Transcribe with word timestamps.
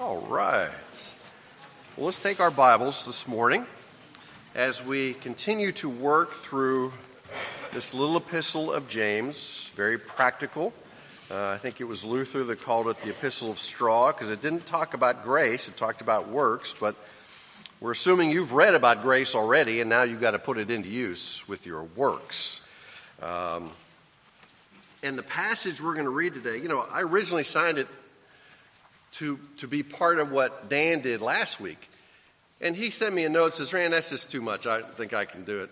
All 0.00 0.22
right. 0.22 0.68
Well, 1.96 2.06
let's 2.06 2.18
take 2.18 2.40
our 2.40 2.50
Bibles 2.50 3.06
this 3.06 3.28
morning 3.28 3.64
as 4.52 4.84
we 4.84 5.14
continue 5.14 5.70
to 5.70 5.88
work 5.88 6.32
through 6.32 6.92
this 7.72 7.94
little 7.94 8.16
epistle 8.16 8.72
of 8.72 8.88
James, 8.88 9.70
very 9.76 9.96
practical. 9.96 10.72
Uh, 11.30 11.50
I 11.50 11.58
think 11.58 11.80
it 11.80 11.84
was 11.84 12.04
Luther 12.04 12.42
that 12.42 12.60
called 12.60 12.88
it 12.88 12.96
the 13.02 13.10
epistle 13.10 13.52
of 13.52 13.60
straw 13.60 14.10
because 14.10 14.30
it 14.30 14.42
didn't 14.42 14.66
talk 14.66 14.94
about 14.94 15.22
grace, 15.22 15.68
it 15.68 15.76
talked 15.76 16.00
about 16.00 16.26
works, 16.28 16.74
but 16.80 16.96
we're 17.80 17.92
assuming 17.92 18.30
you've 18.30 18.52
read 18.52 18.74
about 18.74 19.00
grace 19.00 19.36
already 19.36 19.80
and 19.80 19.88
now 19.88 20.02
you've 20.02 20.20
got 20.20 20.32
to 20.32 20.40
put 20.40 20.58
it 20.58 20.72
into 20.72 20.88
use 20.88 21.46
with 21.46 21.66
your 21.66 21.84
works. 21.84 22.62
Um, 23.22 23.70
and 25.04 25.16
the 25.16 25.22
passage 25.22 25.80
we're 25.80 25.94
going 25.94 26.06
to 26.06 26.10
read 26.10 26.34
today, 26.34 26.56
you 26.56 26.66
know, 26.66 26.84
I 26.90 27.02
originally 27.02 27.44
signed 27.44 27.78
it 27.78 27.86
to, 29.14 29.38
to 29.58 29.68
be 29.68 29.82
part 29.82 30.18
of 30.18 30.32
what 30.32 30.68
Dan 30.68 31.00
did 31.00 31.20
last 31.20 31.60
week. 31.60 31.88
And 32.60 32.74
he 32.74 32.90
sent 32.90 33.14
me 33.14 33.24
a 33.24 33.28
note 33.28 33.54
says, 33.54 33.72
Rand, 33.72 33.92
that's 33.92 34.10
just 34.10 34.30
too 34.30 34.40
much. 34.40 34.66
I 34.66 34.82
think 34.82 35.12
I 35.12 35.24
can 35.24 35.44
do 35.44 35.62
it. 35.62 35.70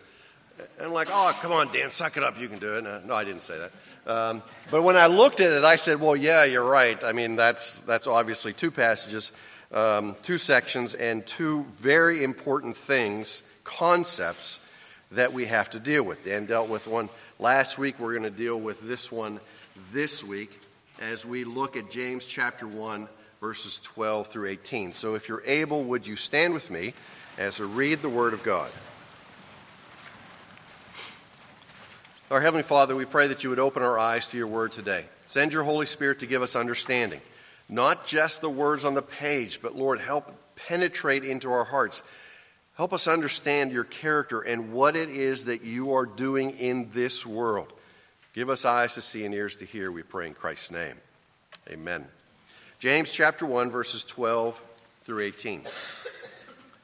And 0.78 0.88
I'm 0.88 0.92
like, 0.92 1.08
oh, 1.10 1.36
come 1.40 1.52
on, 1.52 1.72
Dan, 1.72 1.90
suck 1.90 2.16
it 2.16 2.22
up. 2.22 2.38
You 2.38 2.48
can 2.48 2.58
do 2.58 2.76
it. 2.76 2.84
No, 2.84 3.00
no 3.04 3.14
I 3.14 3.24
didn't 3.24 3.42
say 3.42 3.58
that. 3.58 3.72
Um, 4.06 4.42
but 4.70 4.82
when 4.82 4.96
I 4.96 5.06
looked 5.06 5.40
at 5.40 5.52
it, 5.52 5.64
I 5.64 5.76
said, 5.76 6.00
well, 6.00 6.16
yeah, 6.16 6.44
you're 6.44 6.64
right. 6.64 7.02
I 7.02 7.12
mean, 7.12 7.36
that's, 7.36 7.80
that's 7.80 8.06
obviously 8.06 8.52
two 8.52 8.70
passages, 8.70 9.32
um, 9.72 10.16
two 10.22 10.38
sections, 10.38 10.94
and 10.94 11.26
two 11.26 11.64
very 11.78 12.22
important 12.22 12.76
things, 12.76 13.42
concepts 13.64 14.58
that 15.12 15.32
we 15.32 15.46
have 15.46 15.70
to 15.70 15.80
deal 15.80 16.02
with. 16.02 16.24
Dan 16.24 16.46
dealt 16.46 16.68
with 16.68 16.86
one 16.86 17.08
last 17.38 17.78
week. 17.78 17.98
We're 17.98 18.12
going 18.12 18.24
to 18.24 18.30
deal 18.30 18.60
with 18.60 18.80
this 18.82 19.10
one 19.10 19.40
this 19.92 20.22
week 20.22 20.60
as 21.00 21.24
we 21.24 21.44
look 21.44 21.76
at 21.76 21.90
James 21.90 22.26
chapter 22.26 22.66
1 22.66 23.08
verses 23.42 23.80
12 23.80 24.28
through 24.28 24.48
18. 24.48 24.94
So 24.94 25.16
if 25.16 25.28
you're 25.28 25.42
able, 25.44 25.82
would 25.82 26.06
you 26.06 26.14
stand 26.14 26.54
with 26.54 26.70
me 26.70 26.94
as 27.36 27.60
I 27.60 27.64
read 27.64 28.00
the 28.00 28.08
Word 28.08 28.34
of 28.34 28.44
God? 28.44 28.70
Our 32.30 32.40
Heavenly 32.40 32.62
Father, 32.62 32.94
we 32.94 33.04
pray 33.04 33.26
that 33.26 33.42
you 33.42 33.50
would 33.50 33.58
open 33.58 33.82
our 33.82 33.98
eyes 33.98 34.28
to 34.28 34.36
your 34.36 34.46
Word 34.46 34.70
today. 34.70 35.06
Send 35.26 35.52
your 35.52 35.64
Holy 35.64 35.86
Spirit 35.86 36.20
to 36.20 36.26
give 36.26 36.40
us 36.40 36.54
understanding, 36.54 37.20
not 37.68 38.06
just 38.06 38.42
the 38.42 38.48
words 38.48 38.84
on 38.84 38.94
the 38.94 39.02
page, 39.02 39.60
but 39.60 39.74
Lord, 39.74 39.98
help 39.98 40.32
penetrate 40.54 41.24
into 41.24 41.50
our 41.50 41.64
hearts. 41.64 42.04
Help 42.76 42.92
us 42.92 43.08
understand 43.08 43.72
your 43.72 43.82
character 43.82 44.40
and 44.40 44.72
what 44.72 44.94
it 44.94 45.10
is 45.10 45.46
that 45.46 45.64
you 45.64 45.94
are 45.94 46.06
doing 46.06 46.50
in 46.50 46.90
this 46.92 47.26
world. 47.26 47.72
Give 48.34 48.48
us 48.48 48.64
eyes 48.64 48.94
to 48.94 49.00
see 49.00 49.24
and 49.24 49.34
ears 49.34 49.56
to 49.56 49.64
hear, 49.64 49.90
we 49.90 50.04
pray 50.04 50.28
in 50.28 50.34
Christ's 50.34 50.70
name. 50.70 50.94
Amen. 51.68 52.06
James 52.82 53.12
chapter 53.12 53.46
1, 53.46 53.70
verses 53.70 54.02
12 54.02 54.60
through 55.04 55.20
18. 55.20 55.62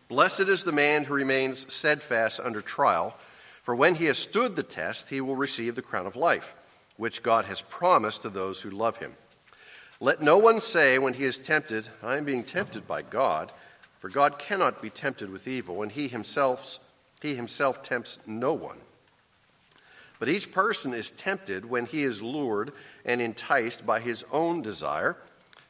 Blessed 0.07 0.43
is 0.43 0.63
the 0.63 0.71
man 0.71 1.03
who 1.03 1.13
remains 1.13 1.75
steadfast 1.75 2.39
under 2.39 2.61
trial, 2.61 3.17
for 3.65 3.75
when 3.75 3.97
he 3.97 4.05
has 4.05 4.17
stood 4.17 4.55
the 4.55 4.63
test, 4.63 5.09
he 5.09 5.21
will 5.21 5.35
receive 5.35 5.75
the 5.75 5.83
crown 5.83 6.07
of 6.07 6.15
life, 6.15 6.55
which 6.99 7.25
God 7.25 7.47
has 7.47 7.63
promised 7.63 8.23
to 8.23 8.31
those 8.31 8.63
who 8.63 8.71
love 8.71 8.99
him. 8.99 9.17
Let 9.99 10.23
no 10.23 10.39
one 10.39 10.61
say 10.61 11.01
when 11.01 11.15
he 11.15 11.25
is 11.25 11.37
tempted, 11.37 11.89
I 12.01 12.17
am 12.17 12.25
being 12.25 12.45
tempted 12.45 12.87
by 12.87 13.03
God, 13.03 13.51
for 13.99 14.09
God 14.09 14.39
cannot 14.39 14.81
be 14.81 14.91
tempted 14.91 15.29
with 15.29 15.49
evil, 15.49 15.83
and 15.83 15.91
he 15.91 16.07
himself, 16.07 16.79
he 17.21 17.35
himself 17.35 17.83
tempts 17.83 18.21
no 18.25 18.53
one. 18.53 18.79
But 20.21 20.29
each 20.29 20.53
person 20.53 20.95
is 20.95 21.11
tempted 21.11 21.65
when 21.65 21.87
he 21.87 22.05
is 22.05 22.23
lured 22.23 22.71
and 23.05 23.21
enticed 23.21 23.85
by 23.85 23.99
his 23.99 24.25
own 24.31 24.62
desire. 24.62 25.17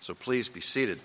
So 0.00 0.14
please 0.14 0.48
be 0.48 0.60
seated. 0.60 1.00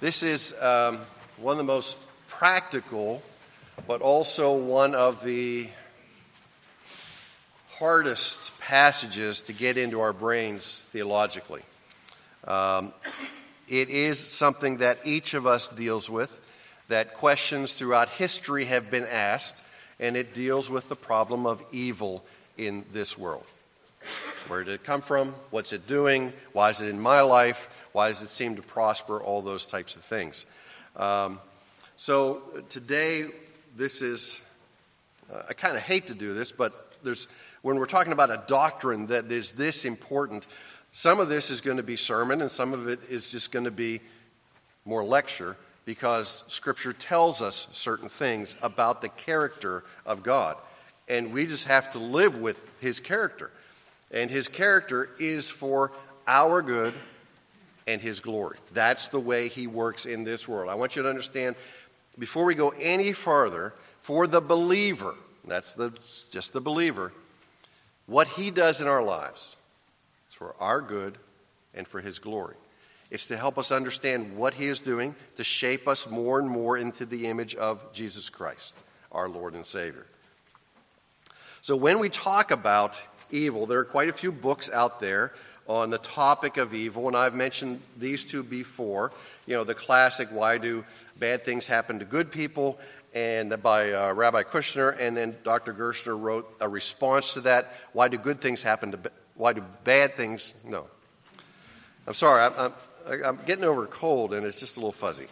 This 0.00 0.22
is 0.22 0.54
um, 0.60 1.00
one 1.36 1.52
of 1.52 1.58
the 1.58 1.64
most 1.64 1.96
practical, 2.28 3.22
but 3.86 4.00
also 4.00 4.56
one 4.56 4.94
of 4.94 5.24
the 5.24 5.68
hardest 7.78 8.56
passages 8.60 9.42
to 9.42 9.52
get 9.52 9.76
into 9.76 10.00
our 10.00 10.12
brains 10.12 10.86
theologically. 10.90 11.62
Um, 12.44 12.92
it 13.68 13.90
is 13.90 14.18
something 14.18 14.78
that 14.78 14.98
each 15.04 15.34
of 15.34 15.46
us 15.46 15.68
deals 15.68 16.08
with, 16.08 16.40
that 16.88 17.14
questions 17.14 17.72
throughout 17.72 18.08
history 18.08 18.66
have 18.66 18.90
been 18.90 19.06
asked, 19.06 19.62
and 19.98 20.16
it 20.16 20.32
deals 20.32 20.70
with 20.70 20.88
the 20.88 20.96
problem 20.96 21.46
of 21.46 21.62
evil 21.72 22.24
in 22.58 22.84
this 22.92 23.16
world. 23.16 23.44
Where 24.48 24.64
did 24.64 24.74
it 24.74 24.84
come 24.84 25.00
from? 25.00 25.34
What's 25.50 25.72
it 25.72 25.86
doing? 25.86 26.32
Why 26.52 26.70
is 26.70 26.82
it 26.82 26.88
in 26.88 27.00
my 27.00 27.20
life? 27.20 27.68
Why 27.92 28.08
does 28.08 28.22
it 28.22 28.28
seem 28.28 28.56
to 28.56 28.62
prosper? 28.62 29.20
All 29.20 29.42
those 29.42 29.66
types 29.66 29.96
of 29.96 30.02
things. 30.02 30.46
Um, 30.96 31.40
so 31.96 32.42
today, 32.68 33.26
this 33.76 34.02
is, 34.02 34.40
uh, 35.32 35.42
I 35.48 35.52
kind 35.52 35.76
of 35.76 35.82
hate 35.82 36.08
to 36.08 36.14
do 36.14 36.34
this, 36.34 36.50
but 36.50 36.92
there's, 37.04 37.28
when 37.62 37.78
we're 37.78 37.86
talking 37.86 38.12
about 38.12 38.30
a 38.30 38.42
doctrine 38.48 39.06
that 39.06 39.30
is 39.30 39.52
this 39.52 39.84
important, 39.84 40.46
some 40.90 41.20
of 41.20 41.28
this 41.28 41.50
is 41.50 41.60
going 41.60 41.76
to 41.76 41.82
be 41.82 41.96
sermon 41.96 42.42
and 42.42 42.50
some 42.50 42.72
of 42.72 42.88
it 42.88 43.00
is 43.08 43.30
just 43.30 43.52
going 43.52 43.64
to 43.64 43.70
be 43.70 44.00
more 44.84 45.04
lecture 45.04 45.56
because 45.84 46.44
Scripture 46.48 46.92
tells 46.92 47.40
us 47.40 47.68
certain 47.72 48.08
things 48.08 48.56
about 48.62 49.00
the 49.00 49.08
character 49.08 49.84
of 50.04 50.22
God 50.22 50.56
and 51.12 51.30
we 51.30 51.46
just 51.46 51.68
have 51.68 51.92
to 51.92 51.98
live 51.98 52.38
with 52.38 52.74
his 52.80 52.98
character. 52.98 53.50
And 54.10 54.30
his 54.30 54.48
character 54.48 55.10
is 55.18 55.50
for 55.50 55.92
our 56.26 56.62
good 56.62 56.94
and 57.86 58.00
his 58.00 58.20
glory. 58.20 58.56
That's 58.72 59.08
the 59.08 59.20
way 59.20 59.48
he 59.48 59.66
works 59.66 60.06
in 60.06 60.24
this 60.24 60.48
world. 60.48 60.70
I 60.70 60.74
want 60.74 60.96
you 60.96 61.02
to 61.02 61.08
understand 61.10 61.56
before 62.18 62.46
we 62.46 62.54
go 62.54 62.70
any 62.80 63.12
further, 63.12 63.74
for 64.00 64.26
the 64.26 64.40
believer, 64.40 65.14
that's 65.46 65.74
the, 65.74 65.92
just 66.30 66.54
the 66.54 66.60
believer, 66.62 67.12
what 68.06 68.28
he 68.28 68.50
does 68.50 68.80
in 68.80 68.88
our 68.88 69.02
lives 69.02 69.56
is 70.30 70.34
for 70.34 70.54
our 70.60 70.80
good 70.80 71.18
and 71.74 71.86
for 71.86 72.00
his 72.00 72.18
glory. 72.18 72.56
It's 73.10 73.26
to 73.26 73.36
help 73.36 73.58
us 73.58 73.70
understand 73.70 74.34
what 74.34 74.54
he 74.54 74.66
is 74.66 74.80
doing, 74.80 75.14
to 75.36 75.44
shape 75.44 75.86
us 75.86 76.08
more 76.08 76.38
and 76.38 76.48
more 76.48 76.78
into 76.78 77.04
the 77.04 77.26
image 77.26 77.54
of 77.54 77.92
Jesus 77.92 78.30
Christ, 78.30 78.78
our 79.10 79.28
Lord 79.28 79.54
and 79.54 79.66
Savior. 79.66 80.06
So 81.62 81.76
when 81.76 82.00
we 82.00 82.08
talk 82.08 82.50
about 82.50 83.00
evil, 83.30 83.66
there 83.66 83.78
are 83.78 83.84
quite 83.84 84.08
a 84.08 84.12
few 84.12 84.32
books 84.32 84.68
out 84.68 84.98
there 84.98 85.32
on 85.68 85.90
the 85.90 85.98
topic 85.98 86.56
of 86.56 86.74
evil, 86.74 87.06
and 87.06 87.16
I've 87.16 87.36
mentioned 87.36 87.80
these 87.96 88.24
two 88.24 88.42
before. 88.42 89.12
You 89.46 89.54
know, 89.54 89.62
the 89.62 89.72
classic 89.72 90.30
Why 90.32 90.58
Do 90.58 90.84
Bad 91.20 91.44
Things 91.44 91.68
Happen 91.68 92.00
to 92.00 92.04
Good 92.04 92.32
People? 92.32 92.80
and 93.14 93.62
by 93.62 93.92
uh, 93.92 94.12
Rabbi 94.14 94.42
Kushner, 94.42 94.98
and 94.98 95.14
then 95.14 95.36
Dr. 95.44 95.74
Gerstner 95.74 96.18
wrote 96.18 96.50
a 96.60 96.68
response 96.68 97.34
to 97.34 97.42
that. 97.42 97.74
Why 97.92 98.08
do 98.08 98.16
good 98.16 98.40
things 98.40 98.62
happen 98.62 98.92
to? 98.92 98.98
Why 99.34 99.52
do 99.52 99.62
bad 99.84 100.16
things? 100.16 100.54
No. 100.64 100.86
I'm 102.06 102.14
sorry. 102.14 102.42
I'm, 102.42 102.72
I'm, 103.06 103.24
I'm 103.24 103.38
getting 103.44 103.64
over 103.64 103.86
cold, 103.86 104.32
and 104.32 104.46
it's 104.46 104.58
just 104.58 104.78
a 104.78 104.80
little 104.80 104.92
fuzzy. 104.92 105.26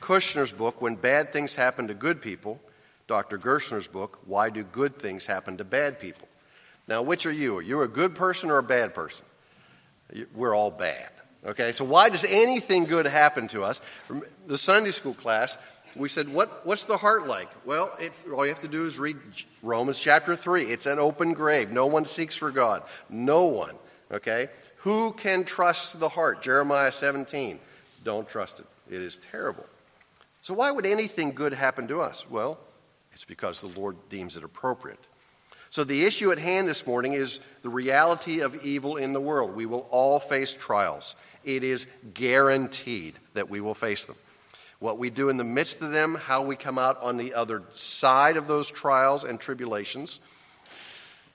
Kushner's 0.00 0.52
book, 0.52 0.80
When 0.80 0.94
Bad 0.94 1.32
Things 1.32 1.56
Happen 1.56 1.88
to 1.88 1.94
Good 1.94 2.22
People, 2.22 2.60
Dr. 3.06 3.38
Gerstner's 3.38 3.86
book, 3.86 4.18
Why 4.26 4.50
Do 4.50 4.64
Good 4.64 4.98
Things 4.98 5.26
Happen 5.26 5.56
to 5.58 5.64
Bad 5.64 5.98
People? 6.00 6.28
Now, 6.88 7.02
which 7.02 7.26
are 7.26 7.32
you? 7.32 7.58
Are 7.58 7.62
you 7.62 7.82
a 7.82 7.88
good 7.88 8.14
person 8.14 8.50
or 8.50 8.58
a 8.58 8.62
bad 8.62 8.94
person? 8.94 9.24
We're 10.34 10.54
all 10.54 10.70
bad. 10.70 11.10
Okay, 11.44 11.72
so 11.72 11.84
why 11.84 12.08
does 12.08 12.24
anything 12.24 12.84
good 12.84 13.06
happen 13.06 13.48
to 13.48 13.62
us? 13.62 13.80
The 14.46 14.58
Sunday 14.58 14.90
school 14.90 15.14
class, 15.14 15.58
we 15.94 16.08
said, 16.08 16.28
what, 16.28 16.66
What's 16.66 16.84
the 16.84 16.96
heart 16.96 17.26
like? 17.26 17.48
Well, 17.64 17.96
all 18.32 18.44
you 18.44 18.52
have 18.52 18.62
to 18.62 18.68
do 18.68 18.84
is 18.84 18.98
read 18.98 19.16
Romans 19.62 20.00
chapter 20.00 20.34
3. 20.34 20.64
It's 20.64 20.86
an 20.86 20.98
open 20.98 21.32
grave. 21.34 21.70
No 21.70 21.86
one 21.86 22.04
seeks 22.04 22.36
for 22.36 22.50
God. 22.50 22.82
No 23.08 23.44
one. 23.44 23.74
Okay? 24.10 24.48
Who 24.78 25.12
can 25.12 25.44
trust 25.44 25.98
the 25.98 26.08
heart? 26.08 26.42
Jeremiah 26.42 26.92
17. 26.92 27.58
Don't 28.04 28.28
trust 28.28 28.60
it, 28.60 28.66
it 28.88 29.00
is 29.00 29.18
terrible. 29.32 29.66
So, 30.42 30.54
why 30.54 30.70
would 30.70 30.86
anything 30.86 31.32
good 31.32 31.52
happen 31.52 31.88
to 31.88 32.00
us? 32.00 32.24
Well, 32.30 32.58
it's 33.16 33.24
because 33.24 33.62
the 33.62 33.80
Lord 33.80 33.96
deems 34.10 34.36
it 34.36 34.44
appropriate. 34.44 35.00
So, 35.70 35.84
the 35.84 36.04
issue 36.04 36.32
at 36.32 36.38
hand 36.38 36.68
this 36.68 36.86
morning 36.86 37.14
is 37.14 37.40
the 37.62 37.70
reality 37.70 38.40
of 38.40 38.62
evil 38.62 38.98
in 38.98 39.14
the 39.14 39.20
world. 39.22 39.56
We 39.56 39.64
will 39.64 39.86
all 39.90 40.20
face 40.20 40.52
trials. 40.52 41.16
It 41.42 41.64
is 41.64 41.86
guaranteed 42.12 43.14
that 43.32 43.48
we 43.48 43.62
will 43.62 43.72
face 43.72 44.04
them. 44.04 44.16
What 44.80 44.98
we 44.98 45.08
do 45.08 45.30
in 45.30 45.38
the 45.38 45.44
midst 45.44 45.80
of 45.80 45.92
them, 45.92 46.14
how 46.14 46.42
we 46.42 46.56
come 46.56 46.76
out 46.76 47.02
on 47.02 47.16
the 47.16 47.32
other 47.32 47.62
side 47.72 48.36
of 48.36 48.48
those 48.48 48.70
trials 48.70 49.24
and 49.24 49.40
tribulations, 49.40 50.20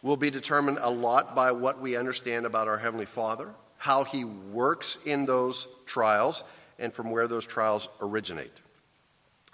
will 0.03 0.17
be 0.17 0.29
determined 0.29 0.77
a 0.81 0.91
lot 0.91 1.33
by 1.35 1.51
what 1.51 1.81
we 1.81 1.97
understand 1.97 2.45
about 2.45 2.67
our 2.67 2.77
Heavenly 2.77 3.07
Father, 3.07 3.49
how 3.77 4.03
He 4.03 4.23
works 4.23 4.99
in 5.03 5.25
those 5.25 5.67
trials, 5.87 6.43
and 6.77 6.93
from 6.93 7.09
where 7.09 7.27
those 7.27 7.47
trials 7.47 7.89
originate. 8.01 8.53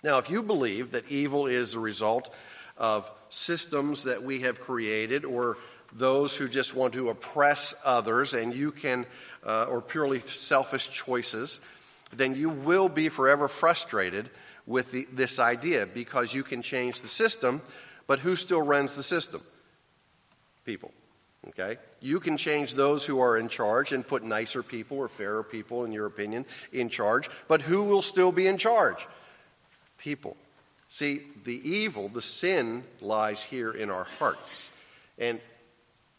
Now, 0.03 0.19
if 0.19 0.29
you 0.29 0.43
believe 0.43 0.91
that 0.91 1.09
evil 1.09 1.47
is 1.47 1.73
a 1.73 1.79
result 1.79 2.33
of 2.77 3.09
systems 3.29 4.03
that 4.03 4.23
we 4.23 4.41
have 4.41 4.61
created 4.61 5.25
or 5.25 5.57
those 5.93 6.35
who 6.35 6.47
just 6.47 6.75
want 6.75 6.93
to 6.93 7.09
oppress 7.09 7.73
others 7.83 8.33
and 8.33 8.53
you 8.53 8.71
can, 8.71 9.05
uh, 9.45 9.65
or 9.69 9.81
purely 9.81 10.19
selfish 10.19 10.89
choices, 10.89 11.59
then 12.13 12.35
you 12.35 12.49
will 12.49 12.89
be 12.89 13.09
forever 13.09 13.47
frustrated 13.47 14.29
with 14.65 14.91
the, 14.91 15.07
this 15.11 15.39
idea 15.39 15.85
because 15.85 16.33
you 16.33 16.43
can 16.43 16.61
change 16.61 17.01
the 17.01 17.07
system, 17.07 17.61
but 18.05 18.19
who 18.19 18.35
still 18.35 18.61
runs 18.61 18.95
the 18.95 19.03
system? 19.03 19.41
People. 20.65 20.91
Okay? 21.49 21.77
You 22.01 22.19
can 22.19 22.37
change 22.37 22.73
those 22.73 23.05
who 23.05 23.19
are 23.19 23.37
in 23.37 23.47
charge 23.47 23.93
and 23.93 24.05
put 24.05 24.23
nicer 24.23 24.61
people 24.61 24.97
or 24.97 25.07
fairer 25.07 25.43
people, 25.43 25.85
in 25.85 25.91
your 25.91 26.05
opinion, 26.05 26.45
in 26.73 26.89
charge, 26.89 27.29
but 27.47 27.61
who 27.61 27.83
will 27.83 28.01
still 28.01 28.31
be 28.31 28.47
in 28.47 28.57
charge? 28.57 29.07
People. 29.97 30.37
See, 30.89 31.21
the 31.43 31.69
evil, 31.69 32.09
the 32.09 32.21
sin, 32.21 32.83
lies 33.01 33.43
here 33.43 33.71
in 33.71 33.89
our 33.89 34.05
hearts. 34.19 34.71
And 35.17 35.41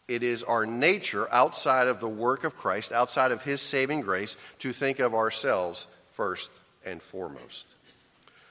it 0.07 0.23
is 0.23 0.43
our 0.43 0.65
nature, 0.65 1.31
outside 1.31 1.87
of 1.87 1.99
the 1.99 2.07
work 2.09 2.43
of 2.43 2.57
Christ, 2.57 2.91
outside 2.91 3.31
of 3.31 3.43
His 3.43 3.61
saving 3.61 4.01
grace, 4.01 4.37
to 4.59 4.73
think 4.73 4.99
of 4.99 5.13
ourselves 5.13 5.87
first 6.11 6.51
and 6.85 7.01
foremost. 7.01 7.67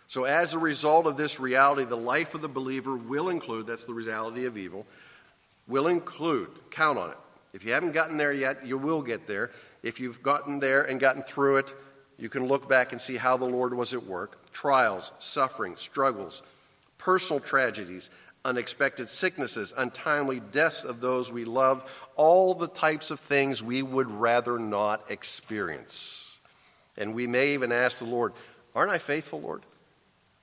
So, 0.06 0.24
as 0.24 0.54
a 0.54 0.58
result 0.58 1.06
of 1.06 1.16
this 1.16 1.38
reality, 1.38 1.84
the 1.84 1.96
life 1.96 2.34
of 2.34 2.40
the 2.40 2.48
believer 2.48 2.96
will 2.96 3.28
include 3.28 3.66
that's 3.66 3.84
the 3.84 3.92
reality 3.92 4.46
of 4.46 4.56
evil 4.56 4.86
will 5.68 5.86
include, 5.86 6.48
count 6.70 6.98
on 6.98 7.10
it. 7.10 7.16
If 7.52 7.64
you 7.64 7.72
haven't 7.72 7.92
gotten 7.92 8.16
there 8.16 8.32
yet, 8.32 8.66
you 8.66 8.78
will 8.78 9.02
get 9.02 9.28
there. 9.28 9.50
If 9.82 10.00
you've 10.00 10.22
gotten 10.22 10.58
there 10.58 10.82
and 10.82 10.98
gotten 10.98 11.22
through 11.22 11.58
it, 11.58 11.74
you 12.18 12.28
can 12.28 12.46
look 12.46 12.68
back 12.68 12.92
and 12.92 13.00
see 13.00 13.16
how 13.16 13.36
the 13.36 13.44
Lord 13.44 13.72
was 13.72 13.94
at 13.94 14.04
work. 14.04 14.52
Trials, 14.52 15.12
suffering, 15.20 15.76
struggles, 15.76 16.42
personal 16.98 17.38
tragedies, 17.38 18.10
unexpected 18.44 19.08
sicknesses, 19.08 19.72
untimely 19.76 20.40
deaths 20.40 20.82
of 20.82 21.00
those 21.00 21.30
we 21.30 21.44
love, 21.44 21.88
all 22.16 22.54
the 22.54 22.66
types 22.66 23.12
of 23.12 23.20
things 23.20 23.62
we 23.62 23.82
would 23.82 24.10
rather 24.10 24.58
not 24.58 25.10
experience. 25.10 26.36
And 26.96 27.14
we 27.14 27.28
may 27.28 27.54
even 27.54 27.70
ask 27.70 27.98
the 27.98 28.04
Lord, 28.04 28.32
Aren't 28.74 28.90
I 28.90 28.98
faithful, 28.98 29.40
Lord? 29.40 29.62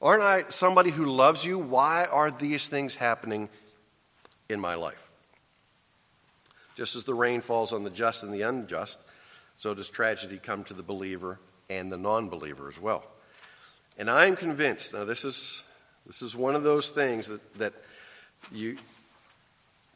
Aren't 0.02 0.24
I 0.24 0.46
somebody 0.50 0.92
who 0.92 1.06
loves 1.06 1.46
you? 1.46 1.58
Why 1.60 2.06
are 2.06 2.32
these 2.32 2.68
things 2.68 2.96
happening 2.96 3.50
in 4.50 4.60
my 4.60 4.76
life? 4.76 5.10
Just 6.76 6.96
as 6.96 7.06
the 7.06 7.14
rain 7.14 7.42
falls 7.42 7.72
on 7.72 7.84
the 7.84 7.90
just 7.90 8.24
and 8.24 8.34
the 8.34 8.42
unjust, 8.42 9.00
so 9.56 9.74
does 9.74 9.90
tragedy 9.90 10.38
come 10.38 10.64
to 10.66 10.74
the 10.74 10.84
believer 10.84 11.40
and 11.70 11.92
the 11.92 11.98
non 11.98 12.30
believer 12.30 12.70
as 12.70 12.80
well. 12.80 13.04
And 13.98 14.10
I'm 14.10 14.36
convinced, 14.36 14.94
now 14.94 15.06
this 15.06 15.24
is, 15.24 15.64
this 16.06 16.22
is 16.22 16.36
one 16.36 16.56
of 16.56 16.64
those 16.64 16.90
things 16.90 17.28
that, 17.28 17.54
that 17.56 17.74
you, 18.52 18.78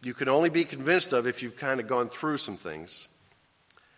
you 0.04 0.14
can 0.14 0.30
only 0.30 0.50
be 0.50 0.64
convinced 0.64 1.14
of 1.14 1.28
if 1.28 1.44
you've 1.44 1.58
kind 1.58 1.80
of 1.80 1.88
gone 1.88 2.10
through 2.10 2.38
some 2.38 2.58
things, 2.58 3.10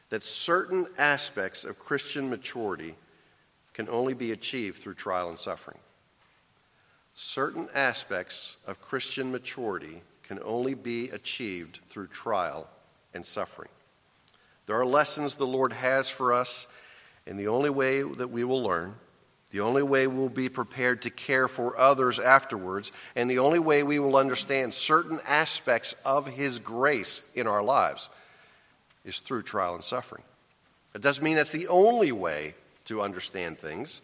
that 0.10 0.24
certain 0.24 0.88
aspects 0.98 1.64
of 1.64 1.80
Christian 1.80 2.30
maturity 2.30 2.96
can 3.74 3.88
only 3.90 4.14
be 4.14 4.32
achieved 4.32 4.80
through 4.80 4.96
trial 4.96 5.30
and 5.30 5.40
suffering. 5.40 5.78
Certain 7.14 7.70
aspects 7.74 8.58
of 8.66 8.82
Christian 8.82 9.32
maturity 9.32 10.02
can 10.24 10.40
only 10.44 10.74
be 10.74 11.10
achieved 11.10 11.80
through 11.90 12.08
trial 12.08 12.68
and 13.14 13.26
suffering. 13.26 13.70
There 14.66 14.80
are 14.80 14.86
lessons 14.86 15.36
the 15.36 15.48
Lord 15.48 15.74
has 15.74 16.10
for 16.10 16.34
us, 16.34 16.68
and 17.32 17.40
the 17.40 17.48
only 17.48 17.70
way 17.70 18.02
that 18.02 18.28
we 18.28 18.44
will 18.44 18.62
learn, 18.62 18.94
the 19.52 19.62
only 19.62 19.84
way 19.84 20.06
we'll 20.06 20.28
be 20.28 20.50
prepared 20.50 21.04
to 21.04 21.10
care 21.10 21.48
for 21.48 21.80
others 21.80 22.20
afterwards, 22.20 22.92
and 23.16 23.32
the 23.32 23.40
only 23.40 23.58
way 23.58 23.84
we 23.84 24.00
will 24.00 24.18
understand 24.18 24.74
certain 24.74 25.22
aspects 25.26 25.96
of 26.04 26.28
His 26.28 26.60
grace 26.60 27.24
in 27.34 27.48
our 27.48 27.64
lives 27.64 28.10
is 29.06 29.20
through 29.20 29.44
trial 29.44 29.76
and 29.76 29.84
suffering. 29.84 30.24
It 30.94 31.00
doesn't 31.00 31.24
mean 31.24 31.38
that's 31.38 31.54
the 31.54 31.70
only 31.70 32.12
way 32.12 32.54
to 32.86 33.02
understand 33.02 33.58
things. 33.58 34.02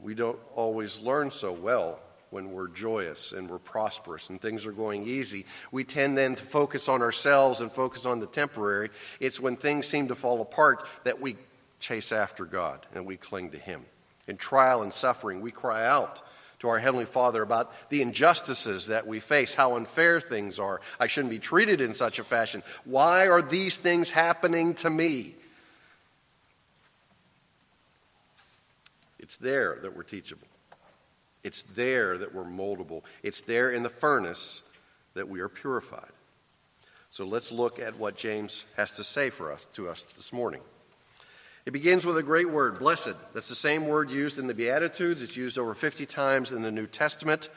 We 0.00 0.14
don't 0.14 0.38
always 0.54 1.00
learn 1.00 1.32
so 1.32 1.50
well 1.50 1.98
when 2.30 2.52
we're 2.52 2.68
joyous 2.68 3.32
and 3.32 3.50
we're 3.50 3.58
prosperous 3.58 4.30
and 4.30 4.40
things 4.40 4.64
are 4.64 4.70
going 4.70 5.08
easy. 5.08 5.44
We 5.72 5.82
tend 5.82 6.16
then 6.16 6.36
to 6.36 6.44
focus 6.44 6.88
on 6.88 7.02
ourselves 7.02 7.62
and 7.62 7.70
focus 7.70 8.06
on 8.06 8.20
the 8.20 8.26
temporary. 8.26 8.90
It's 9.18 9.40
when 9.40 9.56
things 9.56 9.88
seem 9.88 10.06
to 10.06 10.14
fall 10.14 10.40
apart 10.40 10.86
that 11.02 11.20
we 11.20 11.34
chase 11.82 12.12
after 12.12 12.46
God 12.46 12.86
and 12.94 13.04
we 13.04 13.18
cling 13.18 13.50
to 13.50 13.58
Him. 13.58 13.84
In 14.26 14.36
trial 14.38 14.82
and 14.82 14.94
suffering, 14.94 15.40
we 15.40 15.50
cry 15.50 15.84
out 15.84 16.22
to 16.60 16.68
our 16.68 16.78
Heavenly 16.78 17.06
Father 17.06 17.42
about 17.42 17.72
the 17.90 18.02
injustices 18.02 18.86
that 18.86 19.06
we 19.06 19.18
face, 19.18 19.52
how 19.52 19.76
unfair 19.76 20.20
things 20.20 20.60
are. 20.60 20.80
I 21.00 21.08
shouldn't 21.08 21.32
be 21.32 21.40
treated 21.40 21.80
in 21.80 21.92
such 21.92 22.20
a 22.20 22.24
fashion. 22.24 22.62
Why 22.84 23.26
are 23.26 23.42
these 23.42 23.76
things 23.76 24.12
happening 24.12 24.74
to 24.76 24.88
me? 24.88 25.34
It's 29.18 29.36
there 29.36 29.78
that 29.82 29.96
we're 29.96 30.04
teachable. 30.04 30.46
It's 31.42 31.62
there 31.62 32.16
that 32.16 32.32
we're 32.32 32.44
moldable. 32.44 33.02
It's 33.24 33.42
there 33.42 33.70
in 33.70 33.82
the 33.82 33.90
furnace 33.90 34.62
that 35.14 35.28
we 35.28 35.40
are 35.40 35.48
purified. 35.48 36.12
So 37.10 37.26
let's 37.26 37.50
look 37.50 37.80
at 37.80 37.98
what 37.98 38.16
James 38.16 38.64
has 38.76 38.92
to 38.92 39.04
say 39.04 39.30
for 39.30 39.50
us 39.50 39.66
to 39.74 39.88
us 39.88 40.06
this 40.16 40.32
morning. 40.32 40.60
It 41.64 41.70
begins 41.70 42.04
with 42.04 42.16
a 42.16 42.24
great 42.24 42.50
word, 42.50 42.80
blessed. 42.80 43.14
That's 43.32 43.48
the 43.48 43.54
same 43.54 43.86
word 43.86 44.10
used 44.10 44.38
in 44.38 44.48
the 44.48 44.54
Beatitudes. 44.54 45.22
It's 45.22 45.36
used 45.36 45.58
over 45.58 45.74
50 45.74 46.06
times 46.06 46.50
in 46.50 46.62
the 46.62 46.72
New 46.72 46.88
Testament. 46.88 47.50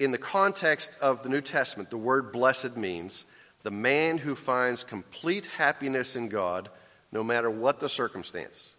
In 0.00 0.10
the 0.10 0.18
context 0.18 0.92
of 1.00 1.22
the 1.22 1.28
New 1.28 1.40
Testament, 1.40 1.90
the 1.90 1.96
word 1.96 2.32
blessed 2.32 2.76
means 2.76 3.24
the 3.62 3.70
man 3.70 4.18
who 4.18 4.34
finds 4.34 4.82
complete 4.82 5.46
happiness 5.46 6.16
in 6.16 6.28
God 6.28 6.68
no 7.12 7.22
matter 7.22 7.48
what 7.48 7.78
the 7.78 7.88
circumstance. 7.88 8.70